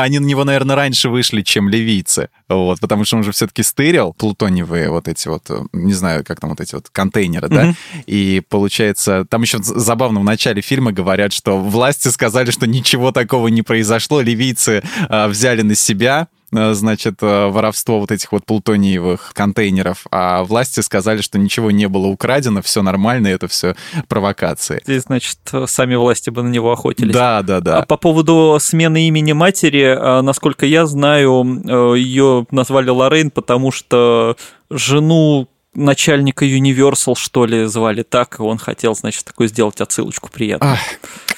[0.00, 2.30] Они на него, наверное, раньше вышли, чем ливийцы.
[2.48, 6.50] Вот, потому что он же все-таки стырил плутониевые вот эти вот, не знаю, как там
[6.50, 7.74] вот эти вот контейнеры, да?
[8.06, 13.48] И получается, там еще забавно в начале фильма говорят, что власти сказали, что ничего такого
[13.48, 19.32] не произошло, ливийцы а, взяли на себя Э, значит, э, воровство вот этих вот плутониевых
[19.34, 23.74] контейнеров, а власти сказали, что ничего не было украдено, все нормально, это все
[24.08, 24.80] провокации.
[24.84, 27.12] Здесь, значит, сами власти бы на него охотились.
[27.14, 27.78] Да, да, да.
[27.78, 34.36] А по поводу смены имени матери, э, насколько я знаю, ее назвали Лоррейн, потому что
[34.70, 40.74] жену начальника Universal, что ли, звали так, и он хотел, значит, такую сделать отсылочку приятную.
[40.74, 40.80] Ах,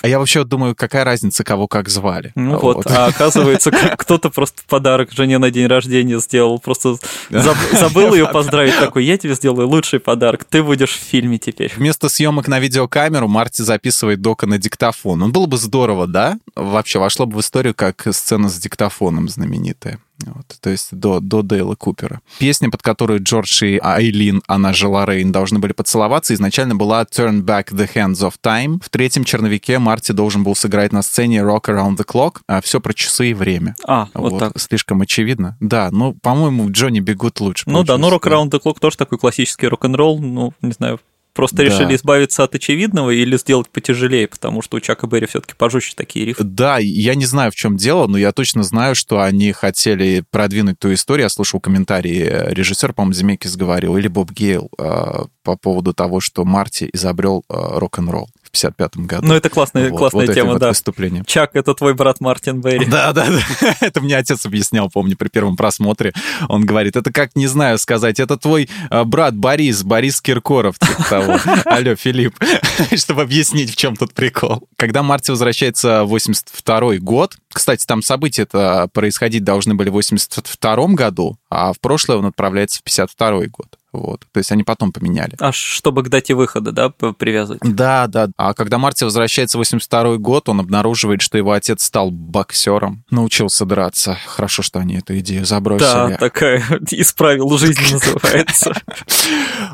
[0.03, 2.33] а я вообще думаю, какая разница, кого как звали.
[2.35, 2.87] Ну вот, вот.
[2.87, 6.97] а оказывается, кто-то просто подарок жене на день рождения сделал, просто
[7.29, 11.73] забыл ее поздравить, такой, я тебе сделаю лучший подарок, ты будешь в фильме теперь.
[11.77, 15.19] Вместо съемок на видеокамеру Марти записывает Дока на диктофон.
[15.19, 16.39] Ну, было бы здорово, да?
[16.55, 19.99] Вообще, вошло бы в историю как сцена с диктофоном знаменитая.
[20.27, 22.21] Вот, то есть до, до Дейла Купера.
[22.39, 27.43] Песня, под которую Джордж и Айлин, она же Лоррейн, должны были поцеловаться, изначально была Turn
[27.43, 28.81] Back the Hands of Time.
[28.85, 32.81] В третьем черновике Марти должен был сыграть на сцене Rock Around the Clock, а все
[32.81, 33.75] про часы и время.
[33.87, 34.61] А, вот, вот так.
[34.61, 35.57] Слишком очевидно.
[35.61, 37.65] Да, ну, по-моему, Джонни Бегут лучше.
[37.67, 41.01] Ну да, но Rock Around the Clock тоже такой классический рок-н-ролл, ну, не знаю,
[41.33, 41.65] Просто да.
[41.65, 46.27] решили избавиться от очевидного или сделать потяжелее, потому что у Чака Берри все-таки пожестче такие
[46.27, 46.43] рифы.
[46.43, 50.79] Да, я не знаю, в чем дело, но я точно знаю, что они хотели продвинуть
[50.79, 51.25] ту историю.
[51.25, 56.45] Я слышал комментарии режиссер, по-моему, Земекис говорил, или Боб Гейл э, по поводу того, что
[56.45, 59.29] Марти изобрел э, рок-н-ролл в 55 году.
[59.29, 60.69] Ну, это классная, вот, классная вот тема, да.
[60.69, 61.23] Выступление.
[61.27, 62.87] Чак— это твой брат Мартин Берри.
[62.87, 63.77] Да, да, да.
[63.81, 66.13] это мне отец объяснял, помню, при первом просмотре.
[66.49, 71.05] Он говорит, это как, не знаю сказать, это твой э, брат Борис, Борис Киркоров, типа
[71.09, 71.39] того.
[71.65, 72.37] Алло, Филипп,
[72.97, 74.69] чтобы объяснить, в чем тут прикол.
[74.77, 81.37] Когда Марти возвращается в 82 год, кстати, там события-то происходить должны были в 82 году,
[81.49, 83.80] а в прошлое он отправляется в 52 год.
[83.93, 84.27] Вот.
[84.33, 85.35] То есть они потом поменяли.
[85.41, 87.61] А чтобы к дате выхода, да, привязывать?
[87.63, 88.29] Да, да.
[88.37, 93.65] А когда Марти возвращается в 82 год, он обнаруживает, что его отец стал боксером, научился
[93.65, 94.17] драться.
[94.27, 96.11] Хорошо, что они эту идею забросили.
[96.11, 98.73] Да, такая исправил жизнь называется.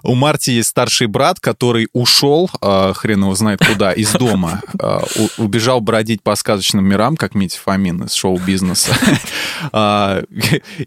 [0.03, 4.63] У Марти есть старший брат, который ушел, а, хрен его знает куда, из дома.
[4.81, 5.03] А,
[5.39, 8.95] убежал бродить по сказочным мирам, как Митя Фомин из шоу-бизнеса.
[9.73, 10.23] А,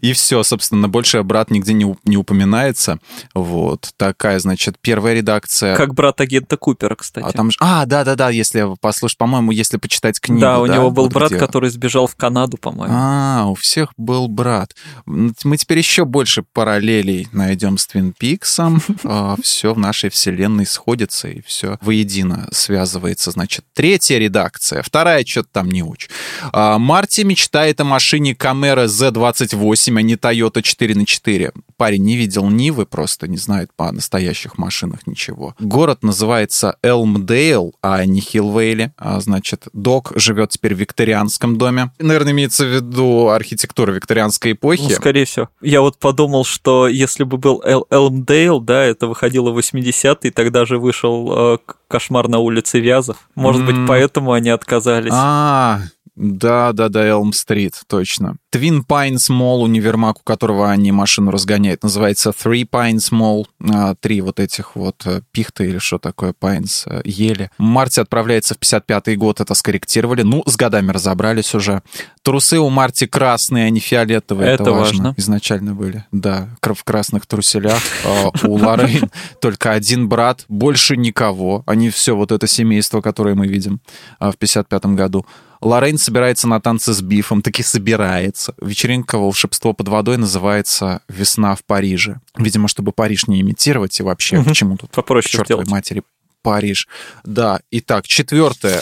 [0.00, 2.98] и все, собственно, больше брат нигде не упоминается.
[3.34, 3.90] Вот.
[3.96, 5.76] Такая, значит, первая редакция.
[5.76, 7.26] Как брат агента Купера, кстати.
[7.26, 7.50] А, там...
[7.60, 10.40] а да, да, да, если послушать, по-моему, если почитать книгу.
[10.40, 11.38] Да, у да, него был вот брат, где...
[11.38, 12.94] который сбежал в Канаду, по-моему.
[12.96, 14.74] А, у всех был брат.
[15.06, 18.80] Мы теперь еще больше параллелей найдем с Твин Пиксом.
[19.02, 23.30] А, все в нашей вселенной сходится, и все воедино связывается.
[23.30, 24.82] Значит, третья редакция.
[24.82, 26.08] Вторая что-то там не уч.
[26.52, 32.16] А, Марти мечтает о машине Camaro Z28, а не Toyota 4 на 4 Парень не
[32.16, 35.54] видел Нивы, просто не знает по настоящих машинах ничего.
[35.58, 38.92] Город называется Элмдейл, а не Хилвейли.
[38.96, 41.92] А, значит, Док живет теперь в викторианском доме.
[41.98, 44.82] Наверное, имеется в виду архитектура викторианской эпохи.
[44.82, 45.48] Ну, скорее всего.
[45.60, 50.64] Я вот подумал, что если бы был Эл Элмдейл, да, это выходило в 80-е, тогда
[50.64, 53.16] же вышел э, «Кошмар на улице Вязов».
[53.34, 53.66] Может mm.
[53.66, 55.12] быть, поэтому они отказались.
[55.14, 55.80] А,
[56.22, 58.36] да, да, да, Элм-стрит, точно.
[58.54, 63.46] Twin Pines Mall, универмаг, у которого они машину разгоняют, называется Three Pines Mall.
[63.72, 67.50] А, три вот этих вот э, пихты или что такое, Pines, э, ели.
[67.56, 70.20] Марти отправляется в 55-й год, это скорректировали.
[70.20, 71.82] Ну, с годами разобрались уже.
[72.22, 74.50] Трусы у Марти красные, а не фиолетовые.
[74.50, 75.04] Это, это важно.
[75.04, 75.14] важно.
[75.16, 76.04] Изначально были.
[76.12, 77.80] Да, в красных труселях.
[78.04, 81.62] А, у Лоррейн только один брат, больше никого.
[81.64, 83.80] Они все вот это семейство, которое мы видим
[84.18, 85.24] а, в 55-м году.
[85.60, 88.54] Лоррейн собирается на танцы с Бифом, таки собирается.
[88.60, 92.20] Вечеринка «Волшебство под водой» называется «Весна в Париже».
[92.36, 94.50] Видимо, чтобы Париж не имитировать и вообще угу.
[94.50, 95.70] к чему тут Попроще чертовой сделать.
[95.70, 96.02] матери
[96.42, 96.88] Париж.
[97.24, 98.80] Да, итак, четвертое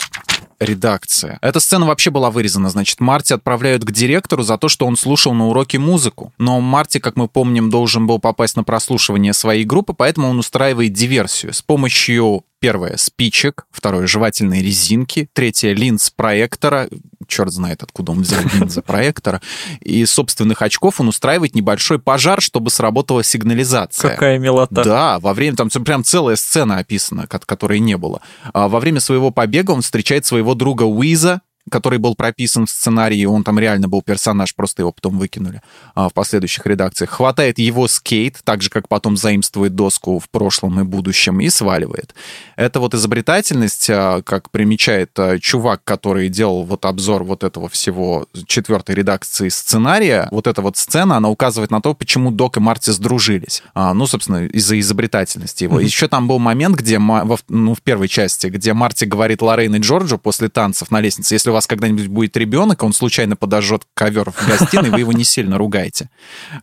[0.59, 1.39] редакция.
[1.41, 2.69] Эта сцена вообще была вырезана.
[2.69, 6.33] Значит, Марти отправляют к директору за то, что он слушал на уроке музыку.
[6.37, 10.93] Но Марти, как мы помним, должен был попасть на прослушивание своей группы, поэтому он устраивает
[10.93, 16.89] диверсию с помощью Первое— спичек, второе— жевательные резинки, третье— линз проектора,
[17.27, 19.41] черт знает, откуда он взял линзы проектора,
[19.79, 24.11] и собственных очков он устраивает небольшой пожар, чтобы сработала сигнализация.
[24.11, 24.83] Какая милота.
[24.83, 28.21] Да, во время, там прям целая сцена описана, которой не было.
[28.53, 33.25] А во время своего побега он встречает своего друга Уиза, который был прописан в сценарии,
[33.25, 35.61] он там реально был персонаж, просто его потом выкинули
[35.95, 37.09] а, в последующих редакциях.
[37.09, 42.13] Хватает его скейт, так же, как потом заимствует доску в прошлом и будущем, и сваливает.
[42.55, 48.27] Это вот изобретательность, а, как примечает а, чувак, который делал вот обзор вот этого всего
[48.45, 52.89] четвертой редакции сценария, вот эта вот сцена, она указывает на то, почему Док и Марти
[52.91, 53.63] сдружились.
[53.73, 55.79] А, ну, собственно, из-за изобретательности его.
[55.79, 55.85] Mm-hmm.
[55.85, 60.17] Еще там был момент, где, ну, в первой части, где Марти говорит Лоррейн и Джорджу
[60.17, 64.47] после танцев на лестнице, если у вас когда-нибудь будет ребенок, он случайно подожжет ковер в
[64.47, 66.09] гостиной, вы его не сильно ругаете.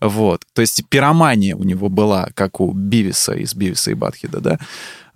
[0.01, 0.45] Вот.
[0.55, 4.59] То есть пиромания у него была, как у Бивиса из Бивиса и Батхида, да?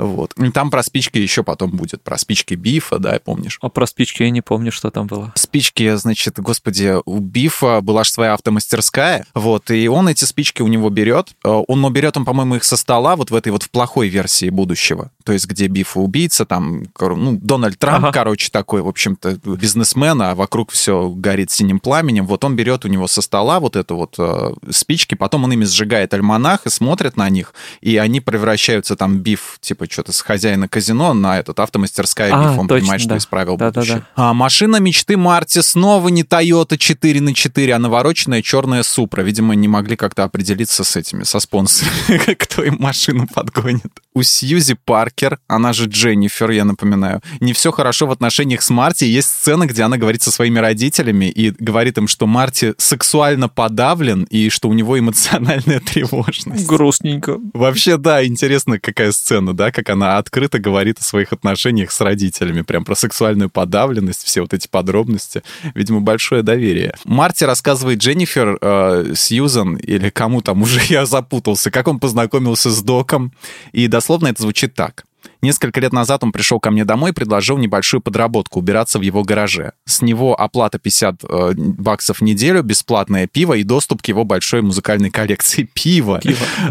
[0.01, 0.33] Вот.
[0.39, 3.59] И там про спички еще потом будет, про спички Бифа, да, помнишь?
[3.61, 5.33] А про спички я не помню, что там было.
[5.37, 10.69] Спички, значит, господи, у Бифа была же своя автомастерская, вот, и он эти спички у
[10.69, 13.71] него берет, э, он берет, он, по-моему, их со стола, вот в этой вот в
[13.71, 18.13] плохой версии будущего, то есть где Биф убийца, там, ну, Дональд Трамп, ага.
[18.13, 22.89] короче, такой, в общем-то, бизнесмен, а вокруг все горит синим пламенем, вот он берет у
[22.89, 27.19] него со стола вот эту вот э, спички, потом он ими сжигает альманах и смотрит
[27.19, 32.33] на них, и они превращаются там Биф, типа, что-то с хозяина казино на этот автомастерская
[32.33, 33.07] а, он точно, понимает, да.
[33.07, 33.97] что исправил да, будущее.
[33.97, 34.31] Да, да.
[34.31, 39.23] А машина мечты Марти снова не Toyota 4 на 4, а навороченная черная Супра.
[39.23, 44.01] Видимо, не могли как-то определиться с этими, со спонсорами, кто им машину подгонит.
[44.15, 49.05] У Сьюзи Паркер, она же Дженнифер, я напоминаю, не все хорошо в отношениях с Марти.
[49.05, 54.25] Есть сцена, где она говорит со своими родителями и говорит им, что Марти сексуально подавлен
[54.25, 56.67] и что у него эмоциональная тревожность.
[56.67, 57.39] Грустненько.
[57.55, 62.63] Вообще, да, интересно, какая сцена, да, как она открыто говорит о своих отношениях с родителями,
[62.63, 65.43] прям про сексуальную подавленность, все вот эти подробности.
[65.75, 66.95] Видимо, большое доверие.
[67.05, 72.83] Марти рассказывает Дженнифер, э, Сьюзан или кому там уже я запутался, как он познакомился с
[72.83, 73.33] Доком.
[73.73, 75.05] И дословно это звучит так.
[75.43, 79.23] Несколько лет назад он пришел ко мне домой и предложил небольшую подработку убираться в его
[79.23, 79.73] гараже.
[79.87, 84.63] С него оплата 50 э, баксов в неделю, бесплатное пиво и доступ к его большой
[84.63, 86.21] музыкальной коллекции пива.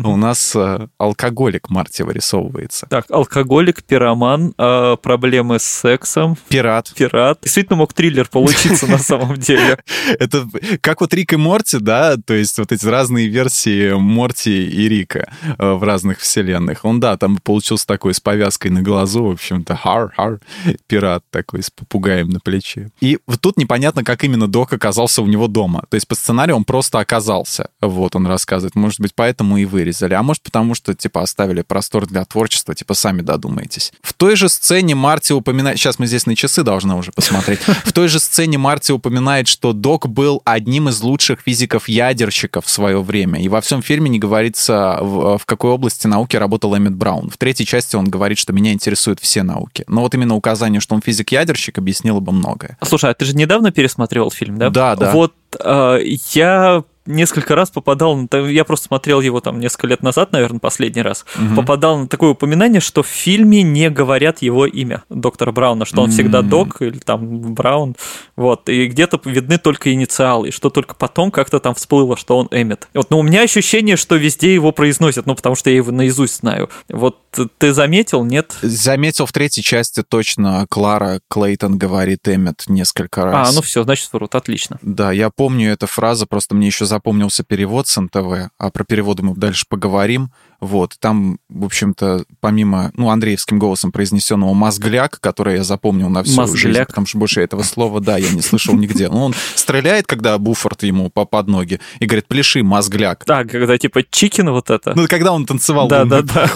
[0.04, 2.88] У нас э, алкоголик Марти вырисовывается.
[2.90, 6.38] Так, алкоголик, пироман, э, проблемы с сексом.
[6.48, 6.94] Пират.
[6.96, 7.40] Пират.
[7.42, 9.80] Действительно мог триллер получиться на самом деле.
[10.20, 10.48] Это
[10.82, 15.32] как вот Рик и Морти, да, то есть вот эти разные версии Морти и Рика
[15.58, 16.86] э, в разных вселенных.
[16.86, 20.40] Он, да, там получился такой с повязкой повязкой на глазу, в общем-то, хар-хар,
[20.88, 22.92] пират такой с попугаем на плече.
[23.02, 25.84] И вот тут непонятно, как именно Док оказался у него дома.
[25.90, 27.70] То есть по сценарию он просто оказался.
[27.82, 28.76] Вот он рассказывает.
[28.76, 30.14] Может быть, поэтому и вырезали.
[30.14, 33.94] А может, потому что, типа, оставили простор для творчества, типа, сами додумаетесь.
[34.02, 35.78] В той же сцене Марти упоминает...
[35.78, 37.60] Сейчас мы здесь на часы должны уже посмотреть.
[37.60, 43.02] В той же сцене Марти упоминает, что Док был одним из лучших физиков-ядерщиков в свое
[43.02, 43.42] время.
[43.42, 47.30] И во всем фильме не говорится, в, в какой области науки работал Эммет Браун.
[47.30, 49.84] В третьей части он говорит, что меня интересуют все науки.
[49.88, 52.78] Но вот именно указание, что он физик-ядерщик, объяснило бы многое.
[52.82, 54.70] Слушай, а ты же недавно пересматривал фильм, да?
[54.70, 55.12] Да, да.
[55.12, 56.00] Вот э,
[56.34, 58.18] я несколько раз попадал,
[58.48, 61.56] я просто смотрел его там несколько лет назад, наверное, последний раз, угу.
[61.56, 66.12] попадал на такое упоминание, что в фильме не говорят его имя доктора Брауна, что он
[66.12, 67.96] всегда док или там Браун,
[68.36, 72.48] вот, и где-то видны только инициалы, и что только потом как-то там всплыло, что он
[72.52, 72.88] Эммет.
[72.94, 76.38] Вот, но у меня ощущение, что везде его произносят, ну, потому что я его наизусть
[76.38, 76.70] знаю.
[76.90, 77.18] Вот
[77.58, 78.56] ты заметил, нет?
[78.62, 83.50] Заметил в третьей части точно Клара Клейтон говорит Эммет несколько раз.
[83.50, 84.80] А, ну все, значит, врут, отлично.
[84.82, 89.24] Да, я помню эту фразу, просто мне еще запомнился перевод с НТВ, а про переводы
[89.24, 90.32] мы дальше поговорим.
[90.62, 96.36] Вот, там, в общем-то, помимо, ну, андреевским голосом произнесенного «мозгляк», который я запомнил на всю
[96.36, 96.60] Мозгляк.
[96.62, 99.10] жизнь, потому что больше этого слова, да, я не слышал нигде.
[99.10, 103.24] Ну, он стреляет, когда Буфорд ему по под ноги, и говорит «пляши, мозгляк».
[103.26, 104.94] Да, когда типа чикен вот это.
[104.96, 105.88] Ну, когда он танцевал.
[105.88, 106.50] Да, да, да.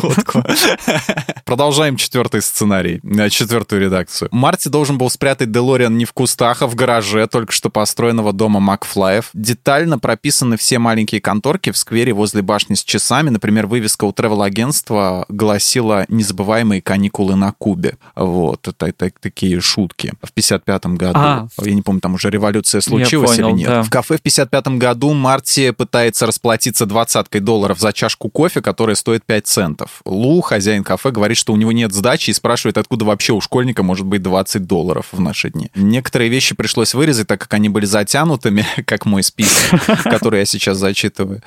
[1.45, 4.29] Продолжаем четвертый сценарий, э, четвертую редакцию.
[4.31, 8.59] Марти должен был спрятать Делориан не в кустах, а в гараже только что построенного дома
[8.59, 9.29] Макфлаев.
[9.33, 15.25] Детально прописаны все маленькие конторки в сквере возле башни с часами, например, вывеска у travel-агентства
[15.29, 17.97] гласила «Незабываемые каникулы на Кубе».
[18.15, 20.13] Вот, это, это такие шутки.
[20.21, 23.67] В 55 году, а, я не помню, там уже революция случилась понял, или нет.
[23.67, 23.83] Да.
[23.83, 29.23] В кафе в 55 году Марти пытается расплатиться двадцаткой долларов за чашку кофе, которая стоит
[29.25, 30.01] 5 центов.
[30.05, 33.83] Лу, хозяин кафе, говорит, что у него нет сдачи и спрашивает, откуда вообще у школьника
[33.83, 35.69] может быть 20 долларов в наши дни.
[35.75, 40.77] Некоторые вещи пришлось вырезать, так как они были затянутыми, как мой список, который я сейчас
[40.77, 41.41] зачитываю.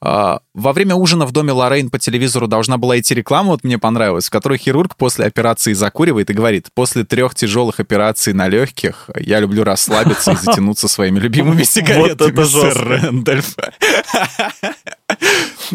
[0.00, 3.78] А, во время ужина в доме Лоррейн по телевизору должна была идти реклама, вот мне
[3.78, 9.10] понравилось, в которой хирург после операции закуривает и говорит, после трех тяжелых операций на легких
[9.18, 13.56] я люблю расслабиться и затянуться своими любимыми сигаретами, сэр Рэндольф.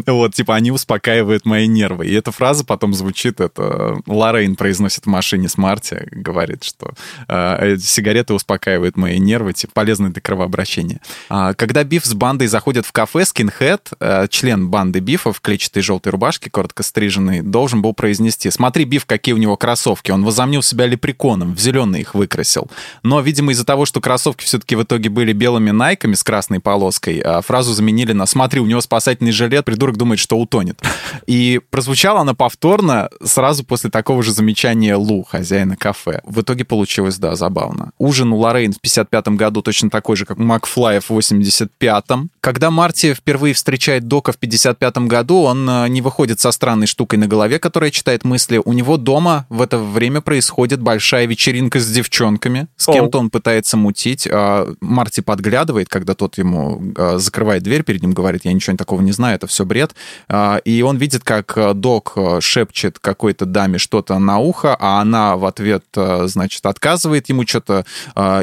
[0.07, 2.07] Вот, типа, они успокаивают мои нервы.
[2.07, 6.93] И эта фраза потом звучит, это Лоррейн произносит в машине с Марти, говорит, что
[7.27, 10.99] э, сигареты успокаивают мои нервы, типа, полезны для кровообращения.
[11.29, 15.83] А, когда Биф с бандой заходят в кафе, скинхед, э, член банды Бифа в клетчатой
[15.83, 20.11] желтой рубашке, коротко стриженный, должен был произнести, смотри, Биф, какие у него кроссовки.
[20.11, 22.69] Он возомнил себя лепреконом, в зеленый их выкрасил.
[23.03, 27.19] Но, видимо, из-за того, что кроссовки все-таки в итоге были белыми найками с красной полоской,
[27.19, 30.81] а фразу заменили на «смотри, у него спасательный жилет, придурок думает, что утонет.
[31.27, 36.21] И прозвучала она повторно сразу после такого же замечания Лу, хозяина кафе.
[36.25, 37.91] В итоге получилось, да, забавно.
[37.97, 42.29] Ужин у Лоррейн в 55-м году точно такой же, как у Макфлая в 85-м.
[42.41, 47.17] Когда Марти впервые встречает Дока в 55-м году, он э, не выходит со странной штукой
[47.17, 48.61] на голове, которая читает мысли.
[48.63, 52.67] У него дома в это время происходит большая вечеринка с девчонками.
[52.75, 54.27] С кем-то он пытается мутить.
[54.29, 59.01] А Марти подглядывает, когда тот ему э, закрывает дверь перед ним, говорит, я ничего такого
[59.01, 59.95] не знаю, это все бред.
[60.27, 65.01] А, и он видит, как э, док э, шепчет какой-то даме что-то на ухо, а
[65.01, 67.85] она в ответ, э, значит, отказывает ему что-то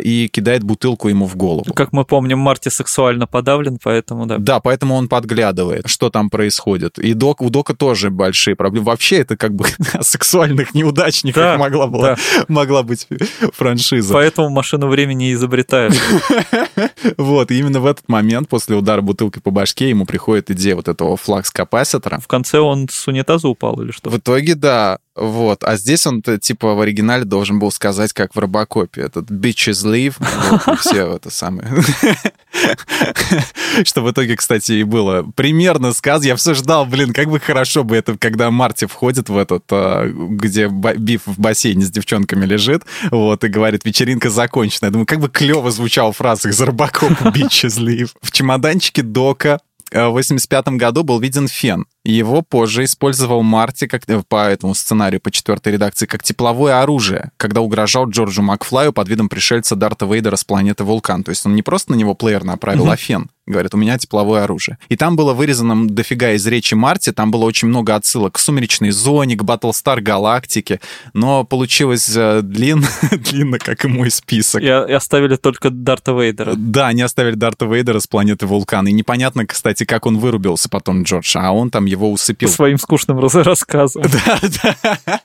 [0.03, 1.73] и кидает бутылку ему в голову.
[1.75, 4.39] Как мы помним, Марти сексуально подавлен, поэтому да.
[4.39, 6.99] Да, поэтому он подглядывает, что там происходит.
[6.99, 8.87] И док, у дока тоже большие проблемы.
[8.87, 12.17] Вообще это как бы о сексуальных неудачниках да, могла, была, да.
[12.49, 13.07] могла быть
[13.55, 14.13] франшиза.
[14.13, 15.95] Поэтому машину времени изобретают.
[17.17, 20.89] Вот, и именно в этот момент, после удара бутылкой по башке, ему приходит идея вот
[20.89, 22.21] этого флакс-капаситора.
[22.21, 24.11] В конце он с унитаза упал или что?
[24.11, 24.99] В итоге, да.
[25.15, 25.65] Вот.
[25.65, 29.03] А здесь он, типа, в оригинале должен был сказать, как в Робокопе.
[29.03, 30.15] Этот bitches leave.
[30.67, 31.69] Вот, все это самое.
[33.85, 35.23] Что в итоге, кстати, и было.
[35.35, 36.25] Примерно сказ.
[36.25, 40.07] Я все ждал, блин, как бы хорошо бы это, когда Марти входит в этот, а,
[40.09, 44.87] где Биф в бассейне с девчонками лежит, вот, и говорит, вечеринка закончена.
[44.87, 48.11] Я думаю, как бы клево звучала фраза из Робокопа bitches leave.
[48.23, 51.87] В чемоданчике Дока Э, в 85 году был виден фен.
[52.05, 57.31] Его позже использовал Марти как, э, по этому сценарию, по четвертой редакции, как тепловое оружие,
[57.37, 61.25] когда угрожал Джорджу Макфлаю под видом пришельца Дарта Вейдера с планеты Вулкан.
[61.25, 62.93] То есть он не просто на него плеер направил, mm-hmm.
[62.93, 63.31] а фен.
[63.47, 64.79] Говорит, у меня тепловое оружие.
[64.89, 68.91] И там было вырезано дофига из речи Марти, там было очень много отсылок к «Сумеречной
[68.91, 70.81] зоне», к «Баттлстар Галактике»,
[71.15, 74.63] но получилось э, длинно, длинно, как и мой список.
[74.63, 76.55] И, и оставили только Дарта Вейдера.
[76.57, 78.87] Да, они оставили Дарта Вейдера с планеты Вулкан.
[78.87, 82.49] И непонятно, кстати, как он вырубился потом, Джордж, а он там его усыпил.
[82.49, 84.03] Своим скучным рассказом.
[84.27, 85.21] Да, да.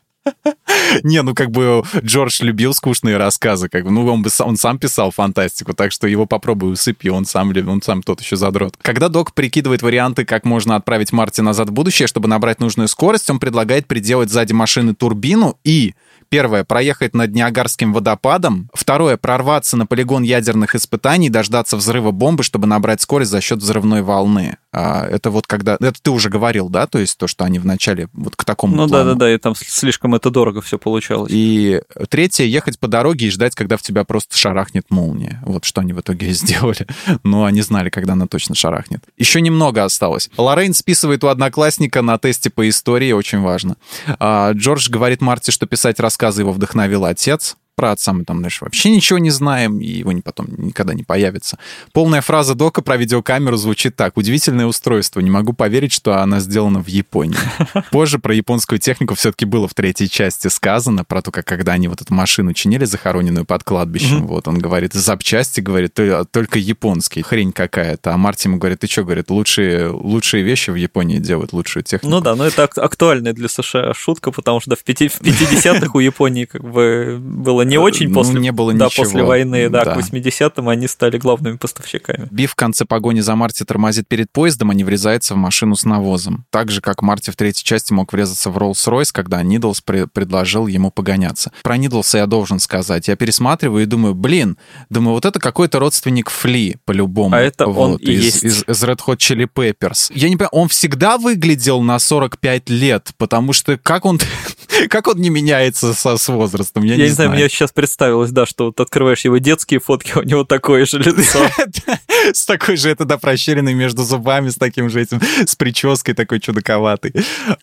[1.03, 4.80] Не, ну как бы Джордж любил скучные рассказы, как бы, ну он, бы, он сам
[4.80, 8.76] писал фантастику, так что его попробуй усыпь, он сам, он сам тот еще задрот.
[8.82, 13.30] Когда док прикидывает варианты, как можно отправить Марти назад в будущее, чтобы набрать нужную скорость,
[13.30, 15.93] он предлагает приделать сзади машины турбину и
[16.36, 18.70] Первое— проехать над Ниагарским водопадом.
[18.74, 24.02] Второе— прорваться на полигон ядерных испытаний, дождаться взрыва бомбы, чтобы набрать скорость за счет взрывной
[24.02, 24.58] волны.
[24.74, 25.76] А, это вот когда...
[25.80, 26.88] Это ты уже говорил, да?
[26.88, 30.30] То есть то, что они вначале вот к такому Ну да-да-да, и там слишком это
[30.30, 31.32] дорого все получалось.
[31.34, 35.42] И третье— ехать по дороге и ждать, когда в тебя просто шарахнет молния.
[35.46, 36.86] Вот что они в итоге сделали.
[37.24, 39.06] Но они знали, когда она точно шарахнет.
[39.16, 40.30] Еще немного осталось.
[40.36, 43.78] Лоррейн списывает у одноклассника на тесте по истории, очень важно.
[44.20, 47.55] А, Джордж говорит Марти, что писать рассказ рассказы его вдохновил отец.
[47.76, 51.57] Про отца мы там дальше вообще ничего не знаем, и его потом никогда не появится.
[51.91, 54.17] Полная фраза Дока про видеокамеру звучит так.
[54.17, 55.19] Удивительное устройство.
[55.19, 57.38] Не могу поверить, что она сделана в Японии.
[57.91, 61.88] Позже про японскую технику все-таки было в третьей части сказано, про то, как когда они
[61.88, 64.23] вот эту машину чинили, захороненную под кладбищем.
[64.23, 64.28] Mm-hmm.
[64.28, 65.93] Вот он говорит, запчасти, говорит,
[66.32, 67.23] только японские.
[67.23, 68.13] Хрень какая-то.
[68.13, 72.09] А Марти ему говорит, ты что, говорит, лучшие, лучшие вещи в Японии делают, лучшую технику.
[72.09, 76.63] Ну да, но это актуальная для США шутка, потому что в 50-х у Японии как
[76.63, 79.03] бы было не очень ну, после, не было да, ничего.
[79.03, 82.28] после войны, да, да, к 80-м они стали главными поставщиками.
[82.32, 85.84] Биф в конце погони за Марти тормозит перед поездом, а не врезается в машину с
[85.86, 86.45] навозом.
[86.49, 90.68] Так же, как Марти в третьей части мог врезаться в Роллс-Ройс, когда Нидлс при- предложил
[90.68, 91.51] ему погоняться.
[91.63, 93.07] Про Нидлса я должен сказать.
[93.07, 94.57] Я пересматриваю и думаю, блин,
[94.89, 97.36] думаю, вот это какой-то родственник Фли, по-любому.
[97.36, 98.43] А это вот, он и из, есть.
[98.43, 100.11] Из, из Red Hot Chili Peppers.
[100.13, 104.20] Я не понимаю, он всегда выглядел на 45 лет, потому что как он,
[104.89, 107.32] как он не меняется со, с возрастом, я, я не, не знаю.
[107.32, 111.39] Мне сейчас представилось, да, что вот открываешь его детские фотки, у него такое же лицо.
[112.34, 116.39] С такой же, это, да, прощелиной между зубами, с таким же этим, с прической такой
[116.39, 117.14] чудаковатой.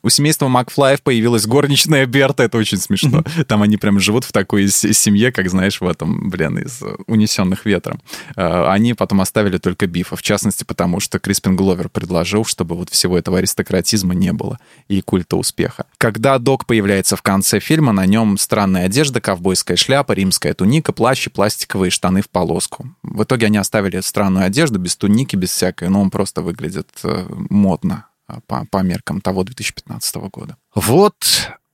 [0.02, 3.24] У семейства Макфлаев появилась горничная Берта, это очень смешно.
[3.48, 8.00] Там они прям живут в такой семье, как, знаешь, в этом, блин, из «Унесенных ветром».
[8.36, 12.90] А, они потом оставили только Бифа, в частности, потому что Криспин Гловер предложил, чтобы вот
[12.90, 15.86] всего этого аристократизма не было и культа успеха.
[15.98, 21.26] Когда Док появляется в конце фильма, на нем странная одежда, ковбойская шляпа, римская туника, плащ
[21.26, 22.94] и пластиковые штаны в полоску.
[23.02, 27.26] В итоге они оставили странную одежду без туники, без всякой, но он просто выглядит э,
[27.50, 30.56] модно э, по, по меркам того 2015 года.
[30.74, 31.14] Вот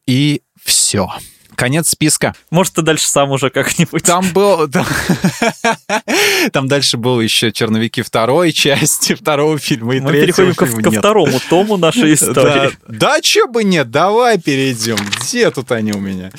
[0.07, 1.09] и все.
[1.55, 2.35] Конец списка.
[2.51, 4.05] Может, ты дальше сам уже как-нибудь.
[4.05, 4.69] Там был...
[4.69, 4.87] Там,
[6.53, 11.41] там дальше был еще черновики второй части второго фильма и Мы переходим ко, ко второму
[11.51, 12.71] тому нашей истории.
[12.87, 14.99] Да, да че бы нет, давай перейдем.
[15.21, 16.31] Где тут они у меня?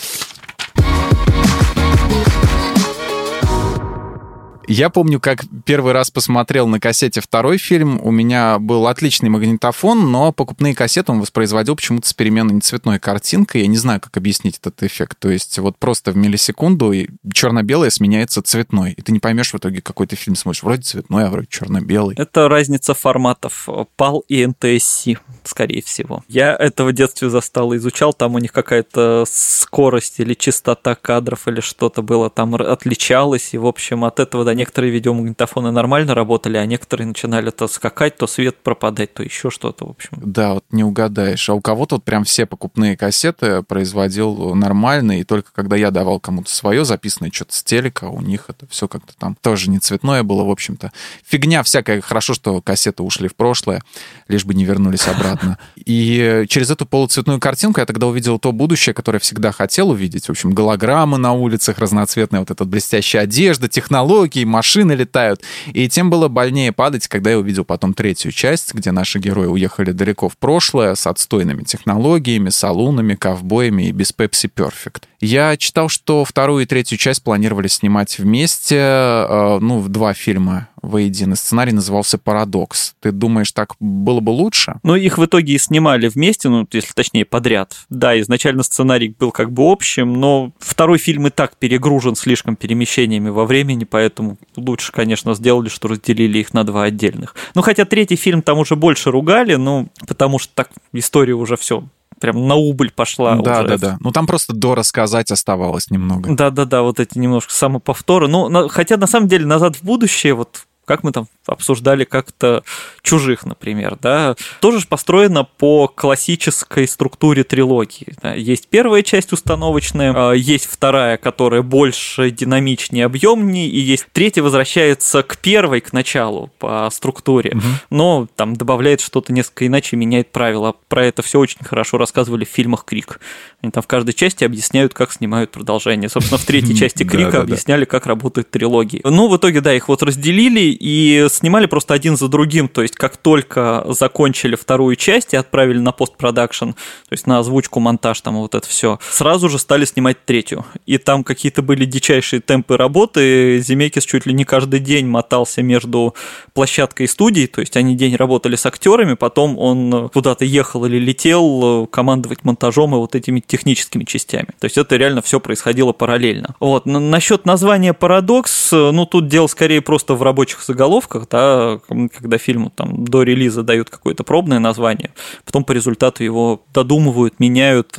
[4.69, 7.99] Я помню, как первый раз посмотрел на кассете второй фильм.
[8.03, 13.61] У меня был отличный магнитофон, но покупные кассеты он воспроизводил почему-то с переменной нецветной картинкой.
[13.61, 15.17] Я не знаю, как объяснить этот эффект.
[15.17, 16.93] То есть вот просто в миллисекунду
[17.33, 18.91] черно-белое сменяется цветной.
[18.91, 20.61] И ты не поймешь в итоге, какой ты фильм смотришь.
[20.61, 22.15] Вроде цветной, а вроде черно-белый.
[22.15, 23.67] Это разница форматов
[23.97, 26.23] PAL и NTSC, скорее всего.
[26.27, 28.13] Я этого в детстве застал, изучал.
[28.13, 33.55] Там у них какая-то скорость или частота кадров или что-то было там отличалось.
[33.55, 38.17] И, в общем, от этого, да, некоторые видеомагнитофоны нормально работали, а некоторые начинали то скакать,
[38.17, 40.09] то свет пропадать, то еще что-то, в общем.
[40.17, 41.49] Да, вот не угадаешь.
[41.49, 46.19] А у кого-то вот прям все покупные кассеты производил нормально, и только когда я давал
[46.19, 50.23] кому-то свое записанное что-то с телека, у них это все как-то там тоже не цветное
[50.23, 50.91] было, в общем-то.
[51.25, 52.01] Фигня всякая.
[52.01, 53.81] Хорошо, что кассеты ушли в прошлое,
[54.27, 55.57] лишь бы не вернулись обратно.
[55.77, 60.25] И через эту полуцветную картинку я тогда увидел то будущее, которое всегда хотел увидеть.
[60.25, 65.41] В общем, голограммы на улицах, разноцветная вот эта блестящая одежда, технологии, машины летают.
[65.73, 69.91] И тем было больнее падать, когда я увидел потом третью часть, где наши герои уехали
[69.91, 75.03] далеко в прошлое с отстойными технологиями, салунами, ковбоями и без Pepsi Perfect.
[75.21, 80.69] Я читал, что вторую и третью часть планировали снимать вместе, э, ну, в два фильма
[80.81, 81.35] воедино.
[81.35, 82.95] Сценарий назывался «Парадокс».
[82.99, 84.79] Ты думаешь, так было бы лучше?
[84.83, 87.75] Ну, их в итоге и снимали вместе, ну, если точнее, подряд.
[87.89, 93.29] Да, изначально сценарий был как бы общим, но второй фильм и так перегружен слишком перемещениями
[93.29, 97.35] во времени, поэтому лучше, конечно, сделали, что разделили их на два отдельных.
[97.55, 101.83] Ну, хотя третий фильм там уже больше ругали, ну, потому что так история уже все
[102.19, 103.35] прям на убыль пошла.
[103.37, 103.67] Да, уже.
[103.69, 103.97] да, да.
[103.99, 106.33] Ну там просто до рассказать оставалось немного.
[106.35, 108.27] Да, да, да, вот эти немножко самоповторы.
[108.27, 112.63] Ну, на, хотя на самом деле назад в будущее, вот как мы там обсуждали как-то
[113.03, 118.07] «Чужих», например, да, тоже построено по классической структуре трилогии.
[118.35, 125.21] Есть первая часть установочная, а, есть вторая, которая больше динамичнее, объемнее, и есть третья возвращается
[125.21, 127.67] к первой, к началу по структуре, угу.
[127.91, 130.73] но там добавляет что-то несколько иначе, меняет правила.
[130.87, 133.19] Про это все очень хорошо рассказывали в фильмах «Крик».
[133.61, 136.09] Они там в каждой части объясняют, как снимают продолжение.
[136.09, 139.01] Собственно, в третьей части «Крика» объясняли, как работает трилогия.
[139.03, 142.67] Ну, в итоге, да, их вот разделили и снимали просто один за другим.
[142.67, 147.79] То есть, как только закончили вторую часть и отправили на постпродакшн, то есть на озвучку,
[147.79, 150.65] монтаж, там вот это все, сразу же стали снимать третью.
[150.85, 153.59] И там какие-то были дичайшие темпы работы.
[153.59, 156.15] Земекис чуть ли не каждый день мотался между
[156.53, 160.97] площадкой и студией, то есть они день работали с актерами, потом он куда-то ехал или
[160.97, 164.47] летел командовать монтажом и вот этими техническими частями.
[164.59, 166.55] То есть это реально все происходило параллельно.
[166.59, 166.85] Вот.
[166.85, 173.05] Насчет названия «Парадокс», ну тут дело скорее просто в рабочих заголовках, да, когда фильму там
[173.05, 175.11] до релиза дают какое-то пробное название,
[175.45, 177.97] потом по результату его додумывают, меняют,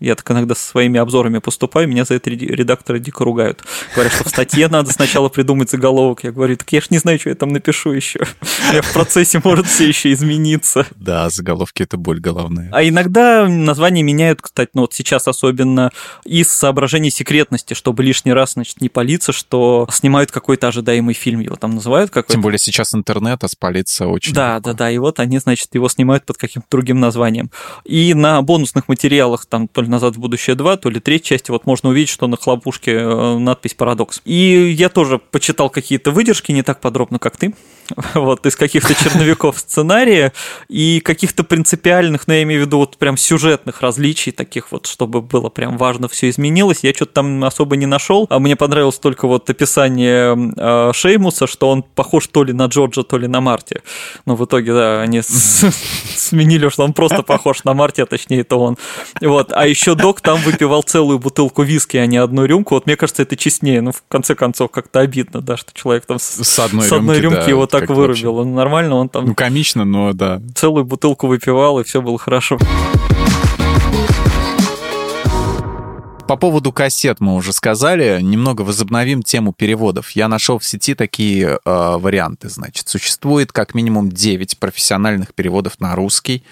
[0.00, 3.62] я так иногда со своими обзорами поступаю, меня за это редакторы дико ругают.
[3.94, 6.24] Говорят, что в статье надо сначала придумать заголовок.
[6.24, 8.20] Я говорю, так я ж не знаю, что я там напишу еще.
[8.72, 10.86] Я в процессе может все еще измениться.
[10.96, 12.68] Да, заголовки это боль головная.
[12.72, 15.90] А иногда названия меняют, кстати, ну вот сейчас особенно
[16.24, 21.56] из соображений секретности, чтобы лишний раз, значит, не палиться, что снимают какой-то ожидаемый фильм, его
[21.56, 22.32] там называют какой-то.
[22.32, 24.70] Тем более сейчас интернет, а спалиться очень Да, легко.
[24.70, 27.50] да, да, и вот они, значит, его снимают под каким-то другим названием.
[27.84, 31.66] И на бонусных материалах там ли «Назад в будущее 2», то ли третьей части, вот
[31.66, 34.20] можно увидеть, что на хлопушке э, надпись «Парадокс».
[34.24, 37.54] И я тоже почитал какие-то выдержки, не так подробно, как ты,
[38.14, 40.32] вот, из каких-то черновиков сценария
[40.68, 44.86] и каких-то принципиальных, но ну, я имею в виду вот прям сюжетных различий, таких вот,
[44.86, 46.80] чтобы было прям важно, все изменилось.
[46.82, 51.70] Я что-то там особо не нашел, а мне понравилось только вот описание э, Шеймуса, что
[51.70, 53.82] он похож то ли на Джорджа, то ли на Марти.
[54.24, 55.22] Но в итоге, да, они
[56.16, 58.76] сменили, что он просто похож на Марти, а точнее это он.
[59.20, 62.74] Вот, а еще док там выпивал целую бутылку виски, а не одну рюмку.
[62.74, 63.82] Вот мне кажется, это честнее.
[63.82, 67.20] Ну, в конце концов, как-то обидно, да, что человек там с, с одной, с одной
[67.20, 68.38] рюмки, рюмки да, его так вырубил.
[68.38, 69.26] Он нормально, он там...
[69.26, 70.40] Ну, комично, но да.
[70.54, 72.58] Целую бутылку выпивал, и все было хорошо.
[76.26, 78.20] По поводу кассет мы уже сказали.
[78.22, 80.10] Немного возобновим тему переводов.
[80.12, 82.48] Я нашел в сети такие э, варианты.
[82.48, 86.42] Значит, существует как минимум 9 профессиональных переводов на русский.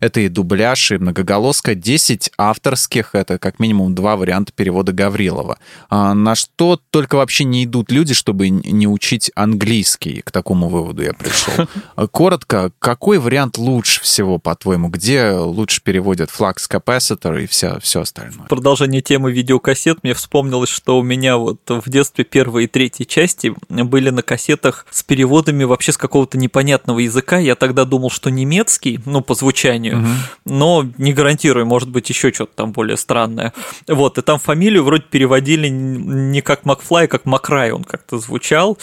[0.00, 1.74] Это и дубляж, и многоголоска.
[1.74, 5.58] 10 авторских, это как минимум два варианта перевода Гаврилова.
[5.90, 10.22] А на что только вообще не идут люди, чтобы не учить английский.
[10.22, 11.52] К такому выводу я пришел.
[12.10, 14.88] Коротко, какой вариант лучше всего, по-твоему?
[14.88, 18.48] Где лучше переводят флакс капаситор и все, все остальное?
[18.48, 20.02] Продолжение темы видеокассет.
[20.02, 24.86] Мне вспомнилось, что у меня вот в детстве первые и третьи части были на кассетах
[24.90, 27.38] с переводами вообще с какого-то непонятного языка.
[27.38, 29.98] Я тогда думал, что немецкий, ну, по звучанию, сожалению.
[29.98, 30.16] Угу.
[30.46, 33.52] Но не гарантирую, может быть, еще что-то там более странное.
[33.88, 38.78] Вот, и там фамилию вроде переводили не как Макфлай, а как Макрай он как-то звучал.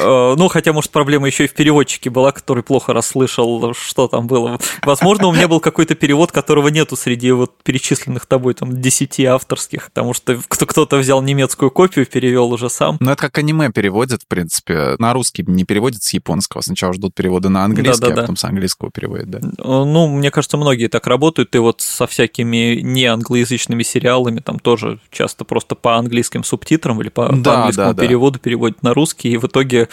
[0.00, 4.26] Э, ну, хотя, может, проблема еще и в переводчике была, который плохо расслышал, что там
[4.26, 4.58] было.
[4.82, 9.86] Возможно, у меня был какой-то перевод, которого нету среди вот перечисленных тобой там 10 авторских,
[9.86, 12.96] потому что кто-то взял немецкую копию, перевел уже сам.
[13.00, 14.96] Ну, это как аниме переводят, в принципе.
[14.98, 16.60] На русский не переводят с японского.
[16.60, 19.40] Сначала ждут перевода на английский, да, да, а потом с английского переводят, да.
[19.58, 24.98] Ну, мне кажется, многие так работают, и вот со всякими не англоязычными сериалами там тоже
[25.10, 28.42] часто просто по английским субтитрам или по, да, по английскому да, переводу да.
[28.42, 29.88] переводят на русский, и в итоге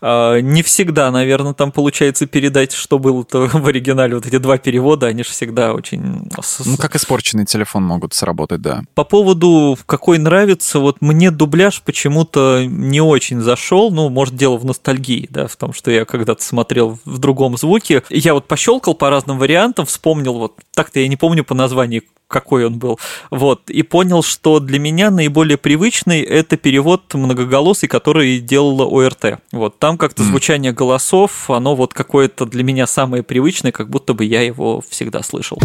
[0.00, 4.14] э, не всегда, наверное, там получается передать, что было в оригинале.
[4.14, 6.28] Вот эти два перевода, они же всегда очень...
[6.64, 8.82] Ну, как испорченный телефон могут сработать, да.
[8.94, 14.64] По поводу, какой нравится, вот мне дубляж почему-то не очень зашел, ну, может, дело в
[14.64, 18.02] ностальгии, да, в том, что я когда-то смотрел в другом звуке.
[18.10, 22.02] Я вот пощелкал по разным вариантам, вариантом вспомнил, вот так-то я не помню по названию,
[22.26, 22.98] какой он был,
[23.30, 29.38] вот, и понял, что для меня наиболее привычный это перевод многоголосый, который делала ОРТ.
[29.52, 30.26] Вот, там как-то mm.
[30.26, 35.22] звучание голосов, оно вот какое-то для меня самое привычное, как будто бы я его всегда
[35.22, 35.58] слышал.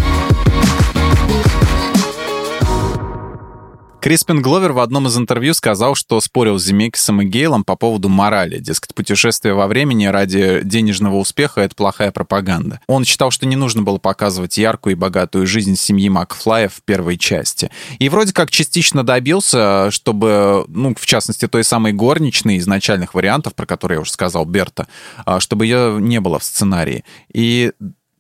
[4.08, 8.08] Криспин Гловер в одном из интервью сказал, что спорил с Земекисом и Гейлом по поводу
[8.08, 8.58] морали.
[8.58, 12.80] Дескать, путешествие во времени ради денежного успеха— это плохая пропаганда.
[12.88, 17.18] Он считал, что не нужно было показывать яркую и богатую жизнь семьи Макфлая в первой
[17.18, 17.70] части.
[18.00, 23.56] И вроде как частично добился, чтобы, ну, в частности, той самой горничной из начальных вариантов,
[23.56, 24.88] про которые я уже сказал, Берта,
[25.26, 27.04] а, чтобы ее не было в сценарии.
[27.34, 27.74] И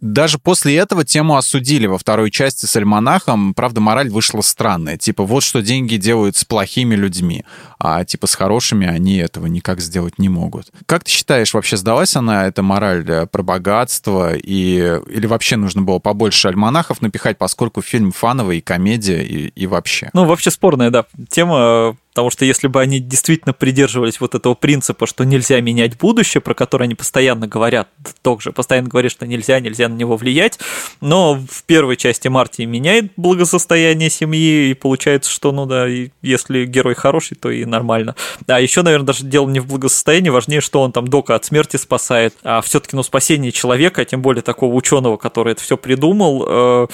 [0.08, 3.54] Даже после этого тему осудили во второй части с Альманахом.
[3.54, 4.96] Правда, мораль вышла странная.
[4.98, 7.44] Типа, вот что деньги делают с плохими людьми,
[7.80, 10.72] а типа с хорошими они этого никак сделать не могут.
[10.86, 15.82] Как ты считаешь, вообще сдалась она, эта мораль э, про богатство, и, или вообще нужно
[15.82, 20.10] было побольше альманахов напихать, поскольку фильм фановый, и комедия, и, и вообще?
[20.14, 25.06] Ну, вообще спорная, да, тема Потому что если бы они действительно придерживались вот этого принципа,
[25.06, 27.90] что нельзя менять будущее, про которое они постоянно говорят,
[28.24, 30.58] также постоянно говорят, что нельзя, нельзя на него влиять,
[31.00, 35.86] но в первой части Марти меняет благосостояние семьи, и получается, что, ну да,
[36.24, 38.16] если герой хороший, то и нормально.
[38.48, 41.78] А еще, наверное, даже дело не в благосостоянии, важнее, что он там Дока от смерти
[41.78, 46.88] спасает, а все-таки, ну, спасение человека, тем более такого ученого, который это все придумал, э,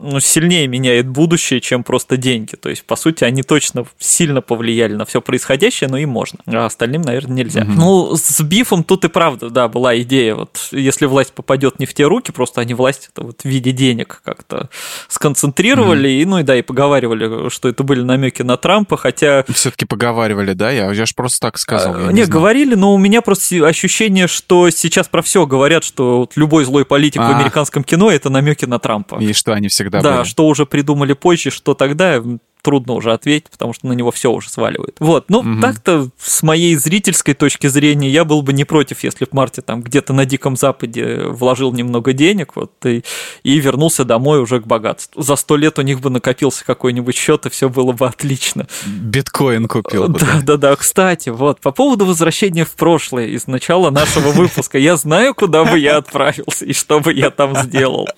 [0.00, 2.54] ну, сильнее меняет будущее, чем просто деньги.
[2.54, 6.38] То есть, по сути, они точно сильно повлияли на все происходящее, но им можно.
[6.46, 7.62] А остальным, наверное, нельзя.
[7.62, 7.72] Угу.
[7.72, 10.36] Ну, с бифом тут и правда, да, была идея.
[10.36, 13.72] Вот если власть попадет не в те руки, просто они власть это вот в виде
[13.72, 14.68] денег как-то
[15.08, 16.22] сконцентрировали, угу.
[16.22, 19.44] и, ну и да, и поговаривали, что это были намеки на Трампа, хотя.
[19.48, 20.70] Все-таки поговаривали, да?
[20.70, 21.94] Я, я же просто так сказал.
[21.94, 26.20] А, не, не говорили, но у меня просто ощущение, что сейчас про все говорят, что
[26.20, 27.32] вот любой злой политик а.
[27.32, 29.16] в американском кино это намеки на Трампа.
[29.16, 30.28] И что они всегда всегда да, были.
[30.28, 32.22] что уже придумали позже, что тогда,
[32.62, 34.96] трудно уже ответить, потому что на него все уже сваливает.
[34.98, 35.60] Вот, ну угу.
[35.60, 39.82] так-то с моей зрительской точки зрения я был бы не против, если бы Марти там
[39.82, 43.04] где-то на Диком Западе вложил немного денег, вот и,
[43.42, 45.22] и вернулся домой уже к богатству.
[45.22, 48.66] За сто лет у них бы накопился какой-нибудь счет, и все было бы отлично.
[48.86, 50.18] Биткоин купил бы.
[50.18, 50.76] Да, да, да.
[50.76, 55.78] Кстати, вот по поводу возвращения в прошлое из начала нашего выпуска, я знаю, куда бы
[55.78, 58.08] я отправился и что бы я там сделал.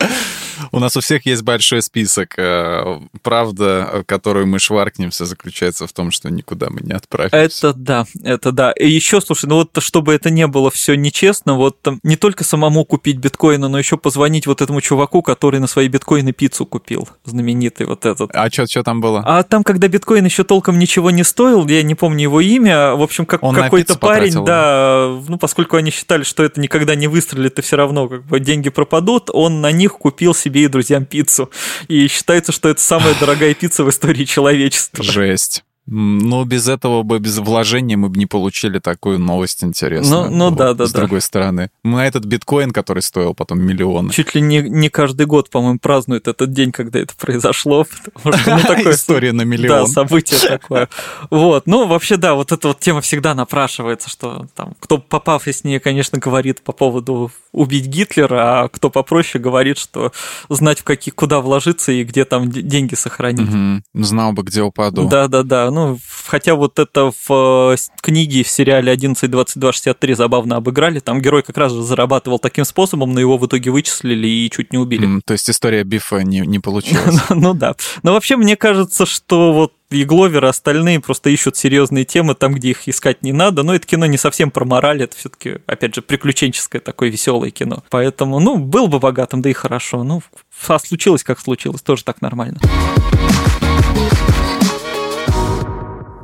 [0.72, 2.34] У нас у всех есть большой список.
[2.38, 7.36] Э, правда, которую мы шваркнемся, заключается в том, что никуда мы не отправимся.
[7.36, 8.72] Это да, это да.
[8.72, 12.44] И еще, слушай, ну вот чтобы это не было все нечестно, вот там не только
[12.44, 17.08] самому купить биткоины, но еще позвонить вот этому чуваку, который на свои биткоины пиццу купил,
[17.24, 18.30] знаменитый вот этот.
[18.34, 19.22] А что что там было?
[19.24, 23.02] А там, когда биткоин еще толком ничего не стоил, я не помню его имя, в
[23.02, 24.44] общем, как какой-то парень, потратил.
[24.44, 28.40] да, ну поскольку они считали, что это никогда не выстрелит и все равно как бы
[28.40, 31.50] деньги пропадут, он на них купил себе себе и друзьям пиццу.
[31.88, 35.04] И считается, что это самая дорогая пицца в истории человечества.
[35.04, 35.64] Жесть.
[35.90, 40.30] Ну, без этого бы, без вложения мы бы не получили такую новость интересную.
[40.30, 41.00] Ну, ну вот, да, да, С да.
[41.00, 41.70] другой стороны.
[41.82, 44.10] На этот биткоин, который стоил потом миллион.
[44.10, 47.86] Чуть ли не, не каждый год, по-моему, празднуют этот день, когда это произошло.
[48.14, 49.86] Потому что, ну, такое, История на миллион.
[49.86, 50.88] Да, событие такое.
[51.28, 55.64] Вот, ну, вообще, да, вот эта вот тема всегда напрашивается, что там, кто попав из
[55.64, 60.12] нее, конечно, говорит по поводу убить Гитлера, а кто попроще говорит, что
[60.48, 63.48] знать, в какие, куда вложиться и где там деньги сохранить.
[63.48, 64.04] Угу.
[64.04, 65.08] Знал бы, где упаду.
[65.08, 65.70] Да, да, да.
[65.70, 71.00] Ну, ну, хотя вот это в э, книге в сериале 11.22.63 забавно обыграли.
[71.00, 74.72] Там герой как раз же зарабатывал таким способом, но его в итоге вычислили и чуть
[74.72, 75.08] не убили.
[75.08, 77.16] Mm, то есть история Бифа не, не получилась.
[77.30, 77.74] ну да.
[78.02, 82.54] Но вообще мне кажется, что вот и Гловер, и остальные просто ищут серьезные темы там,
[82.54, 83.62] где их искать не надо.
[83.62, 87.82] Но это кино не совсем про мораль, это все-таки, опять же, приключенческое такое веселое кино.
[87.90, 90.04] Поэтому, ну, был бы богатым, да и хорошо.
[90.04, 90.22] Ну,
[90.68, 92.60] а случилось, как случилось, тоже так нормально.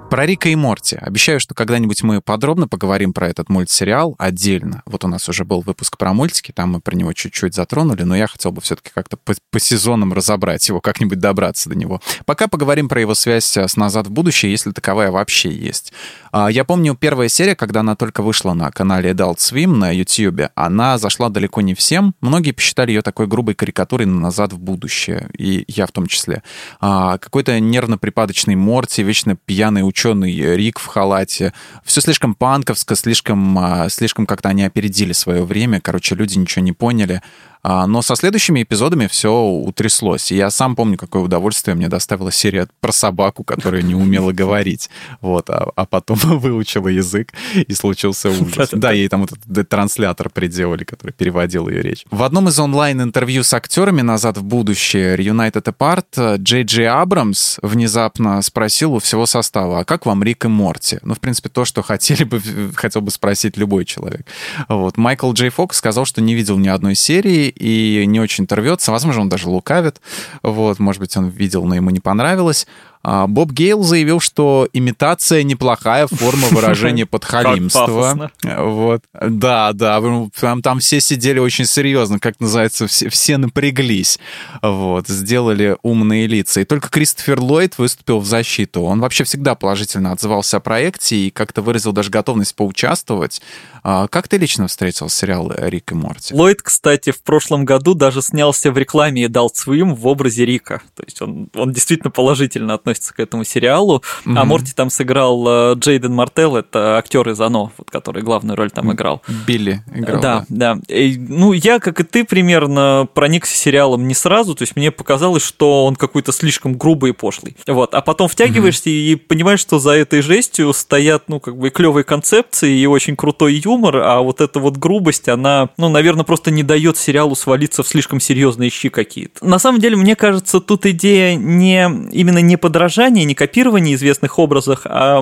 [0.09, 0.97] Про Рика и Морти.
[0.97, 4.83] Обещаю, что когда-нибудь мы подробно поговорим про этот мультсериал отдельно.
[4.87, 8.17] Вот у нас уже был выпуск про мультики, там мы про него чуть-чуть затронули, но
[8.17, 12.01] я хотел бы все-таки как-то по, по сезонам разобрать его, как-нибудь добраться до него.
[12.25, 15.93] Пока поговорим про его связь с «Назад в будущее», если таковая вообще есть.
[16.31, 20.51] А, я помню первая серия, когда она только вышла на канале Adult Swim на YouTube,
[20.55, 22.15] она зашла далеко не всем.
[22.21, 26.45] Многие посчитали ее такой грубой карикатурой на «Назад в будущее», и я в том числе.
[26.81, 31.55] А, какой-то нервно-припадочный Морти, вечно пьяный ученый Рик в халате.
[31.83, 35.81] Все слишком панковско, слишком, а, слишком как-то они опередили свое время.
[35.81, 37.23] Короче, люди ничего не поняли.
[37.69, 40.31] А, но со следующими эпизодами все утряслось.
[40.31, 44.89] И я сам помню, какое удовольствие мне доставила серия про собаку, которая не умела говорить.
[45.21, 48.69] Вот, а, а потом выучила язык, и случился ужас.
[48.71, 52.05] Да, ей там этот транслятор приделали, который переводил ее речь.
[52.13, 58.41] В одном из онлайн-интервью с актерами «Назад в будущее» United Apart Джей Джей Абрамс внезапно
[58.43, 61.01] спросил у всего состава, а как вам Рик и Морти?
[61.03, 62.41] Ну, в принципе, то, что хотели бы,
[62.77, 64.25] хотел бы спросить любой человек.
[64.69, 64.97] Вот.
[64.99, 68.55] Майкл Джей Фокс сказал, что не видел ни одной серии, и не очень-то.
[68.91, 70.01] Возможно, он даже лукавит.
[70.43, 72.67] Вот, может быть, он видел, но ему не понравилось.
[73.09, 78.33] А Боб Гейл заявил, что имитация неплохая форма выражения подхалимства.
[78.43, 79.05] Вот.
[79.13, 80.03] Да, да,
[80.41, 84.19] там, там все сидели очень серьезно, как называется, все, все напряглись.
[84.61, 86.63] Вот, сделали умные лица.
[86.63, 88.83] И только Кристофер Ллойд выступил в защиту.
[88.83, 93.41] Он вообще всегда положительно отзывался о проекте и как-то выразил даже готовность поучаствовать.
[93.85, 96.35] А как ты лично встретил сериал «Рик и Морти»?
[96.35, 100.83] Ллойд, кстати, в прошлом году даже снялся в рекламе Adult Swim в образе Рика.
[100.97, 104.03] То есть он, он действительно положительно относится к этому сериалу.
[104.25, 104.39] Mm-hmm.
[104.39, 108.71] А Морти там сыграл э, Джейден Мартел, это актер из «Оно», вот, который главную роль
[108.71, 109.23] там играл.
[109.47, 110.21] Билли играл.
[110.21, 110.75] Да, да.
[110.75, 110.95] да.
[110.95, 114.55] И, ну, я, как и ты, примерно проникся сериалом не сразу.
[114.55, 117.57] То есть мне показалось, что он какой-то слишком грубый и пошлый.
[117.67, 117.95] Вот.
[117.95, 119.13] А потом втягиваешься mm-hmm.
[119.13, 123.55] и понимаешь, что за этой жестью стоят, ну, как бы клевые концепции и очень крутой
[123.55, 127.89] юмор а вот эта вот грубость, она, ну, наверное, просто не дает сериалу свалиться в
[127.89, 129.45] слишком серьезные щи какие-то.
[129.45, 132.57] На самом деле, мне кажется, тут идея не именно не
[132.87, 135.19] подражание, не копирование известных образов, а,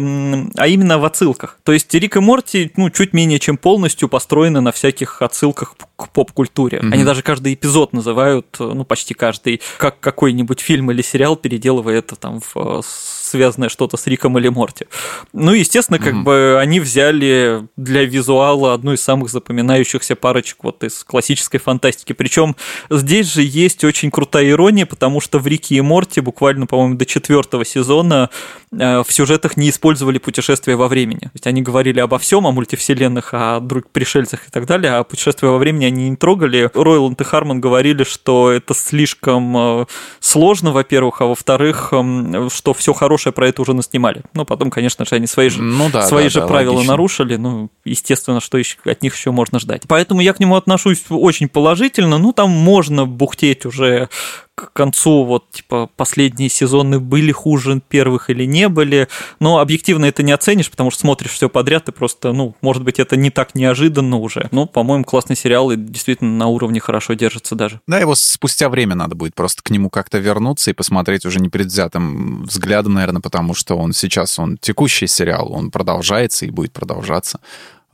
[0.56, 1.58] а именно в отсылках.
[1.64, 6.10] То есть Рик и Морти, ну, чуть менее чем полностью построены на всяких отсылках к
[6.10, 6.78] поп-культуре.
[6.78, 6.92] Mm-hmm.
[6.92, 12.16] Они даже каждый эпизод называют, ну, почти каждый, как какой-нибудь фильм или сериал, переделывая это
[12.16, 12.82] там в
[13.34, 14.86] связанное что-то с Риком или Морти.
[15.32, 16.22] Ну, естественно, как mm-hmm.
[16.22, 22.12] бы они взяли для визуала одну из самых запоминающихся парочек вот из классической фантастики.
[22.12, 22.54] Причем
[22.90, 27.06] здесь же есть очень крутая ирония, потому что в Рике и Морти буквально, по-моему, до
[27.06, 28.30] четвертого сезона
[28.70, 31.22] э, в сюжетах не использовали путешествия во времени.
[31.22, 35.02] То есть они говорили обо всем, о мультивселенных, о друг пришельцах и так далее, а
[35.02, 36.70] путешествия во времени они не трогали.
[36.72, 39.86] Ройланд и Харман говорили, что это слишком э,
[40.20, 44.22] сложно, во-первых, а во-вторых, эм, что все хорошее хорошее про это уже наснимали.
[44.34, 46.92] Ну, потом, конечно же, они свои же, ну, да, свои да, же да, правила логично.
[46.92, 47.36] нарушили.
[47.36, 49.82] Ну, естественно, что еще, от них еще можно ждать.
[49.88, 52.18] Поэтому я к нему отношусь очень положительно.
[52.18, 54.08] Ну, там можно бухтеть уже
[54.54, 59.08] к концу вот типа последние сезоны были хуже первых или не были,
[59.40, 63.00] но объективно это не оценишь, потому что смотришь все подряд и просто, ну, может быть,
[63.00, 64.48] это не так неожиданно уже.
[64.52, 67.80] Ну, по-моему, классный сериал и действительно на уровне хорошо держится даже.
[67.88, 72.44] Да, его спустя время надо будет просто к нему как-то вернуться и посмотреть уже непредвзятым
[72.44, 77.40] взглядом, наверное, потому что он сейчас, он текущий сериал, он продолжается и будет продолжаться.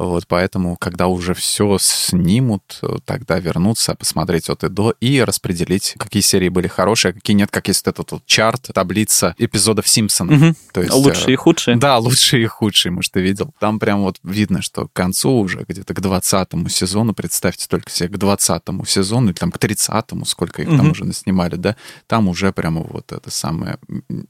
[0.00, 5.94] Вот, поэтому, когда уже все снимут, э, тогда вернуться, посмотреть от и до и распределить,
[5.98, 10.40] какие серии были хорошие, а какие нет, как есть этот вот чарт, таблица эпизодов Симпсонов.
[10.40, 10.54] Угу.
[10.72, 11.76] То есть, лучшие и худшие.
[11.76, 13.52] Да, лучшие и худшие, может, ты видел.
[13.60, 18.08] Там прям вот видно, что к концу уже, где-то к 20 сезону, представьте только себе,
[18.08, 20.78] к 20 сезону или там к 30 сколько их угу.
[20.78, 21.76] там уже наснимали, да,
[22.06, 23.76] там уже прямо вот это самое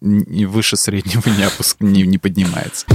[0.00, 1.76] не выше среднего не, опуск...
[1.78, 2.86] не, не поднимается.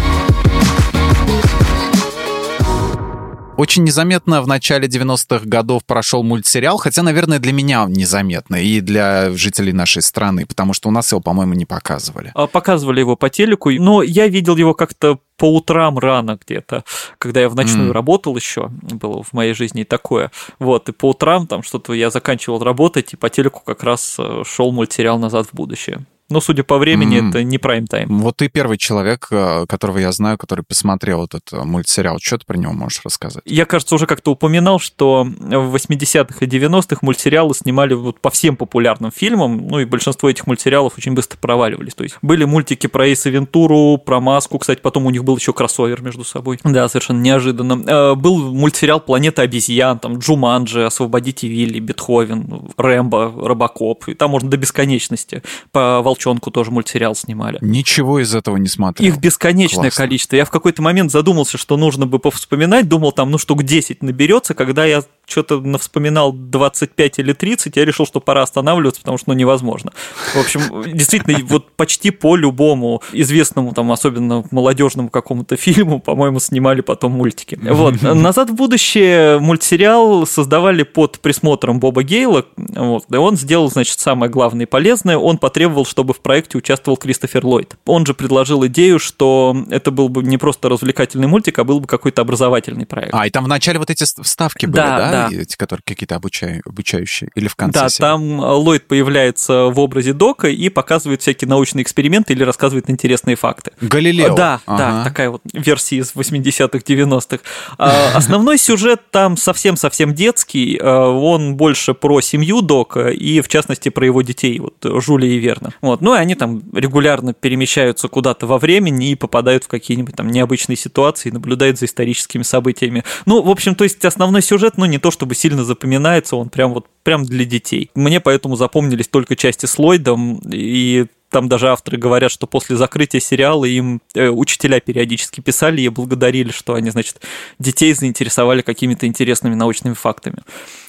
[3.58, 9.32] Очень незаметно в начале 90-х годов прошел мультсериал, хотя, наверное, для меня незаметно и для
[9.32, 12.32] жителей нашей страны, потому что у нас его, по-моему, не показывали.
[12.36, 16.84] А, показывали его по телеку, но я видел его как-то по утрам рано где-то,
[17.18, 17.94] когда я в ночную mm.
[17.94, 20.32] работал еще, было в моей жизни и такое.
[20.60, 24.44] Вот, и по утрам там что-то я заканчивал работать, и по телеку как раз э,
[24.46, 26.06] шел мультсериал «Назад в будущее».
[26.30, 27.30] Но, судя по времени, mm.
[27.30, 28.08] это не прайм-тайм.
[28.08, 32.18] Вот ты первый человек, э, которого я знаю, который посмотрел этот э, мультсериал.
[32.20, 33.44] Что ты про него можешь рассказать?
[33.46, 38.58] Я, кажется, уже как-то упоминал, что в 80-х и 90-х мультсериалы снимали вот по всем
[38.58, 41.94] популярным фильмам, ну и большинство этих мультсериалов очень быстро проваливались.
[41.94, 45.54] То есть были мультики про Эйса Вентуру, про Маску, кстати, потом у них был еще
[45.54, 46.60] кроссовер между собой.
[46.64, 47.84] Да, совершенно неожиданно.
[47.88, 54.50] Э, был мультсериал «Планета обезьян», там Джуманджи, «Освободите Вилли», Бетховен, Рэмбо, Робокоп, и там можно
[54.50, 57.58] до бесконечности по волчонку тоже мультсериал снимали.
[57.62, 59.08] Ничего из этого не смотрел.
[59.08, 60.04] Их бесконечное Классно.
[60.04, 60.36] количество.
[60.36, 64.54] Я в какой-то момент задумался, что нужно бы повспоминать, думал, там, ну, штук 10 наберется,
[64.54, 69.34] когда я что-то вспоминал 25 или 30, я решил, что пора останавливаться, потому что ну,
[69.34, 69.92] невозможно.
[70.34, 76.82] В общем, действительно, вот почти по любому известному, там, особенно молодежному какому-то фильму, по-моему, снимали
[76.82, 77.60] потом мультики.
[77.62, 78.02] Вот.
[78.02, 84.32] «Назад в будущее» мультсериал создавали под присмотром Боба Гейла, вот, и он сделал, значит, самое
[84.32, 87.76] главное и полезное, он потребовал, чтобы в проекте участвовал Кристофер Ллойд.
[87.86, 91.88] Он же предложил идею, что это был бы не просто развлекательный мультик, а был бы
[91.88, 93.14] какой-то образовательный проект.
[93.14, 94.98] А, и там вначале вот эти вставки были, да?
[94.98, 95.30] да?
[95.30, 95.42] да.
[95.42, 97.80] эти, которые какие-то обучаю, обучающие, или в конце?
[97.80, 98.02] Да, серии?
[98.02, 103.36] там э, Ллойд появляется в образе Дока и показывает всякие научные эксперименты или рассказывает интересные
[103.36, 103.72] факты.
[103.82, 104.36] Галилео.
[104.36, 104.78] Да, ага.
[104.78, 107.40] да, такая вот версия из 80-х, 90-х.
[107.78, 113.90] А, основной сюжет там совсем-совсем детский, э, он больше про семью Дока и, в частности,
[113.90, 115.72] про его детей, вот Жулия и Верна.
[115.82, 115.95] Вот.
[116.02, 120.76] Ну и они там регулярно перемещаются куда-то во времени и попадают в какие-нибудь там необычные
[120.76, 123.04] ситуации, наблюдают за историческими событиями.
[123.26, 126.74] Ну, в общем, то есть основной сюжет, ну, не то чтобы сильно запоминается, он прям
[126.74, 127.92] вот прям для детей.
[127.96, 133.20] Мне поэтому запомнились только части с Ллойдом, и там даже авторы говорят, что после закрытия
[133.20, 137.20] сериала им э, учителя периодически писали и благодарили, что они, значит,
[137.60, 140.38] детей заинтересовали какими-то интересными научными фактами.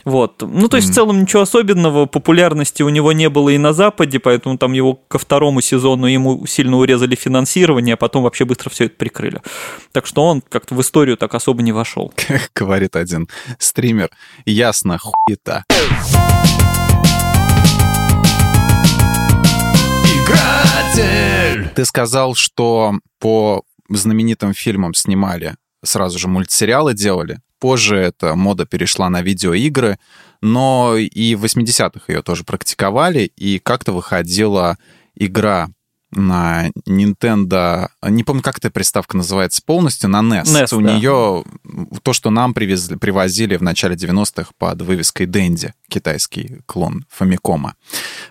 [0.05, 0.43] Вот.
[0.43, 0.93] Ну, то есть, mm-hmm.
[0.93, 4.95] в целом, ничего особенного, популярности у него не было и на Западе, поэтому там его
[4.95, 9.43] ко второму сезону ему сильно урезали финансирование, а потом вообще быстро все это прикрыли.
[9.91, 12.13] Так что он как-то в историю так особо не вошел.
[12.55, 13.27] Говорит один
[13.59, 14.11] стример.
[14.45, 15.65] Ясно, хуета.
[20.97, 21.69] Игратель!
[21.75, 27.41] Ты сказал, что по знаменитым фильмам снимали сразу же мультсериалы делали.
[27.59, 29.99] Позже эта мода перешла на видеоигры,
[30.41, 34.77] но и в 80-х ее тоже практиковали, и как-то выходила
[35.15, 35.69] игра
[36.13, 40.45] на Nintendo, не помню, как эта приставка называется полностью, на NES.
[40.45, 40.93] NES У да.
[40.95, 41.45] нее
[42.03, 47.75] то, что нам привезли, привозили в начале 90-х под вывеской Dendy, китайский клон Фамикома,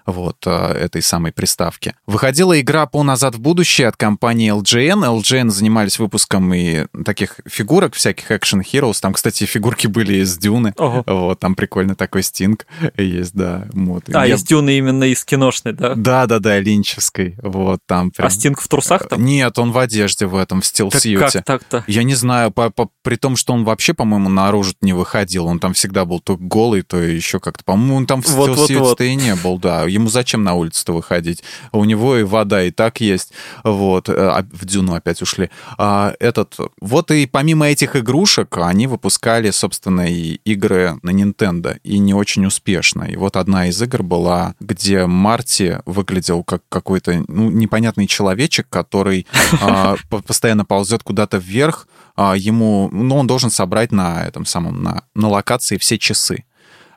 [0.06, 1.96] вот, э, этой самой приставки.
[2.06, 5.20] Выходила игра по «Назад в будущее» от компании LGN.
[5.20, 9.00] LGN занимались выпуском и таких фигурок, всяких Action Heroes.
[9.02, 10.74] Там, кстати, фигурки были из Дюны.
[10.78, 11.04] Ого.
[11.06, 12.66] Вот, там прикольно такой стинг
[12.98, 13.68] есть, да.
[13.74, 14.04] Вот.
[14.14, 14.36] А, Я...
[14.36, 15.96] из Дюны именно из киношной, да?
[15.96, 17.36] Да-да-да, линческой.
[17.42, 18.28] Вот, там прям...
[18.28, 19.24] А стинг в трусах там?
[19.24, 21.40] Нет, он в одежде в этом, в стилсьюте.
[21.40, 21.84] Как так-то?
[21.88, 25.46] Я не знаю, по, по, при том, что он вообще, по-моему, наружу не выходил.
[25.48, 27.64] Он там всегда был то голый, то еще как-то.
[27.64, 29.02] По-моему, он там в вот, стилсьюте вот, вот.
[29.02, 29.84] и не был, да.
[29.84, 31.44] Ему зачем на улицу-то выходить?
[31.72, 33.32] У него и вода и так есть.
[33.64, 34.10] Вот.
[34.10, 35.50] Э, а в Дюну опять ушли.
[35.78, 36.58] А этот...
[36.80, 41.80] Вот и помимо этих игрушек, они выпускали, собственно, и игры на Nintendo.
[41.84, 43.04] И не очень успешно.
[43.04, 49.26] И вот одна из игр была, где Марти выглядел как какой-то ну, непонятный человечек, который
[49.62, 55.04] а, постоянно ползет куда-то вверх, а, ему, ну, он должен собрать на этом самом, на,
[55.16, 56.46] на локации все часы.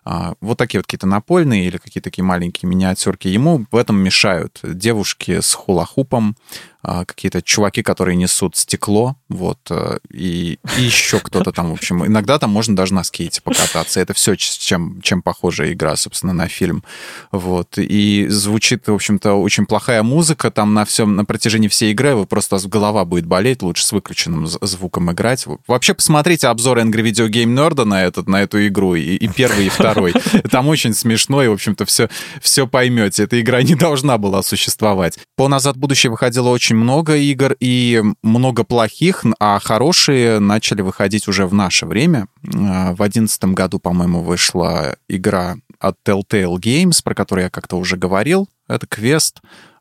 [0.05, 3.29] А, вот такие вот какие-то напольные или какие-то такие маленькие миниатюрки.
[3.29, 6.37] Ему в этом мешают девушки с хулахупом,
[6.83, 12.07] какие-то чуваки, которые несут стекло, вот, э, и, и еще кто-то там, в общем.
[12.07, 14.01] Иногда там можно даже на скейте покататься.
[14.01, 16.83] Это все, чем, чем похожа игра, собственно, на фильм.
[17.31, 17.77] Вот.
[17.77, 22.15] И звучит, в общем-то, очень плохая музыка там на всем, на протяжении всей игры.
[22.15, 25.45] Вы просто голова будет болеть, лучше с выключенным звуком играть.
[25.67, 29.67] Вообще, посмотрите обзор Angry Video Game Nerd на, этот, на эту игру, и, и первый,
[29.67, 30.15] и второй.
[30.51, 32.09] Там очень смешно, и, в общем-то, все,
[32.41, 33.25] все поймете.
[33.25, 35.19] Эта игра не должна была существовать.
[35.37, 41.29] По «Назад в будущее» выходило очень много игр и много плохих, а хорошие начали выходить
[41.29, 42.29] уже в наше время.
[42.55, 47.97] А, в одиннадцатом году, по-моему, вышла игра от Telltale Games, про которую я как-то уже
[47.97, 48.49] говорил.
[48.69, 49.41] Это квест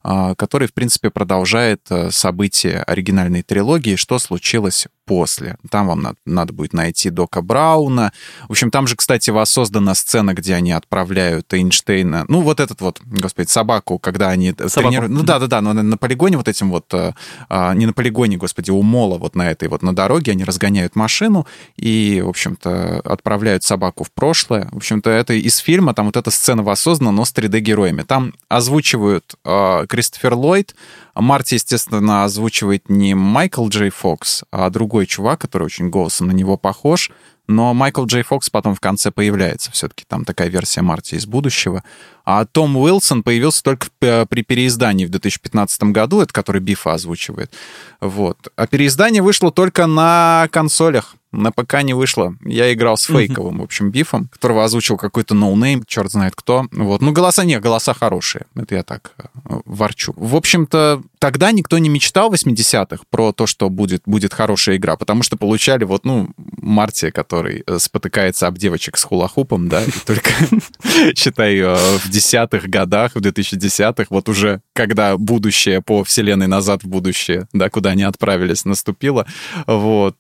[0.10, 5.58] а, который, в принципе, продолжает э, события оригинальной трилогии, что случилось после.
[5.72, 8.12] Там вам надо, надо будет найти Дока Брауна.
[8.48, 13.02] В общем, там же, кстати, воссоздана сцена, где они отправляют Эйнштейна, ну, вот этот вот,
[13.06, 14.70] господи, собаку, когда они собаку.
[14.74, 15.14] тренируют.
[15.14, 17.14] Ну, да-да-да, но на полигоне вот этим вот, э,
[17.50, 20.96] а, не на полигоне, господи, у Мола вот на этой вот, на дороге, они разгоняют
[20.96, 21.48] машину
[21.78, 24.68] и, в общем-то, отправляют собаку в прошлое.
[24.72, 28.04] В общем-то, это из фильма, там вот эта сцена воссоздана, но с 3D-героями.
[28.04, 30.76] Там озвучивают э, Кристофер Ллойд.
[31.16, 36.58] Марти, естественно, озвучивает не Майкл Джей Фокс, а другой чувак, который очень голосом на него
[36.58, 37.12] похож.
[37.48, 39.72] Но Майкл Джей Фокс потом в конце появляется.
[39.72, 41.84] Все-таки там такая версия Марти из будущего.
[42.26, 47.54] А Том Уилсон появился только при переиздании в 2015 году, это который Бифа озвучивает.
[48.02, 48.50] Вот.
[48.58, 51.16] А переиздание вышло только на консолях.
[51.32, 52.36] На ПК не вышло.
[52.44, 56.66] Я играл с фейковым, в общем, Бифом, которого озвучил какой-то no name, черт знает кто.
[56.72, 57.02] Вот.
[57.02, 58.46] Ну, голоса нет, голоса хорошие.
[58.56, 59.24] Это я так э,
[59.66, 60.14] ворчу.
[60.16, 64.96] В общем-то, тогда никто не мечтал в 80-х про то, что будет, будет хорошая игра,
[64.96, 69.92] потому что получали вот, ну, Марти, который э, спотыкается об девочек с хулахупом, да, и
[70.06, 70.30] только,
[71.16, 76.88] считай, э, в десятых годах, в 2010-х, вот уже когда будущее по вселенной назад в
[76.88, 79.26] будущее, да, куда они отправились, наступило,
[79.66, 80.18] вот,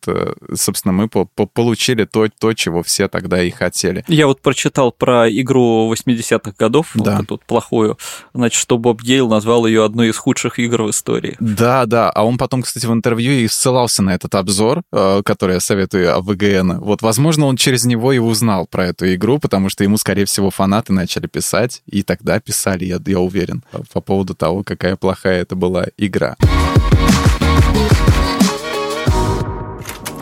[0.55, 4.03] собственно, мы по -по получили то, то, чего все тогда и хотели.
[4.07, 7.17] Я вот прочитал про игру 80-х годов, да.
[7.17, 7.97] вот эту плохую,
[8.33, 11.35] значит, что Боб Гейл назвал ее одной из худших игр в истории.
[11.39, 15.55] Да, да, а он потом, кстати, в интервью и ссылался на этот обзор, э, который
[15.55, 16.79] я советую о ВГН.
[16.79, 20.49] Вот, возможно, он через него и узнал про эту игру, потому что ему, скорее всего,
[20.49, 23.63] фанаты начали писать, и тогда писали, я, я уверен,
[23.93, 26.35] по поводу того, какая плохая это была игра.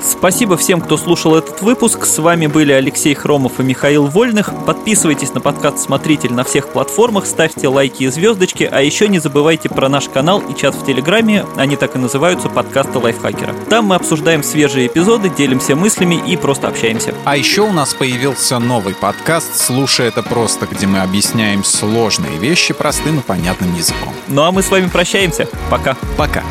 [0.05, 2.05] Спасибо всем, кто слушал этот выпуск.
[2.05, 4.53] С вами были Алексей Хромов и Михаил Вольных.
[4.65, 9.67] Подписывайтесь на подкаст «Смотритель» на всех платформах, ставьте лайки и звездочки, а еще не забывайте
[9.67, 13.55] про наш канал и чат в Телеграме, они так и называются «Подкасты лайфхакера».
[13.69, 17.15] Там мы обсуждаем свежие эпизоды, делимся мыслями и просто общаемся.
[17.23, 22.75] А еще у нас появился новый подкаст «Слушай это просто», где мы объясняем сложные вещи
[22.75, 24.13] простым и понятным языком.
[24.27, 25.47] Ну а мы с вами прощаемся.
[25.71, 25.97] Пока.
[26.15, 26.43] Пока.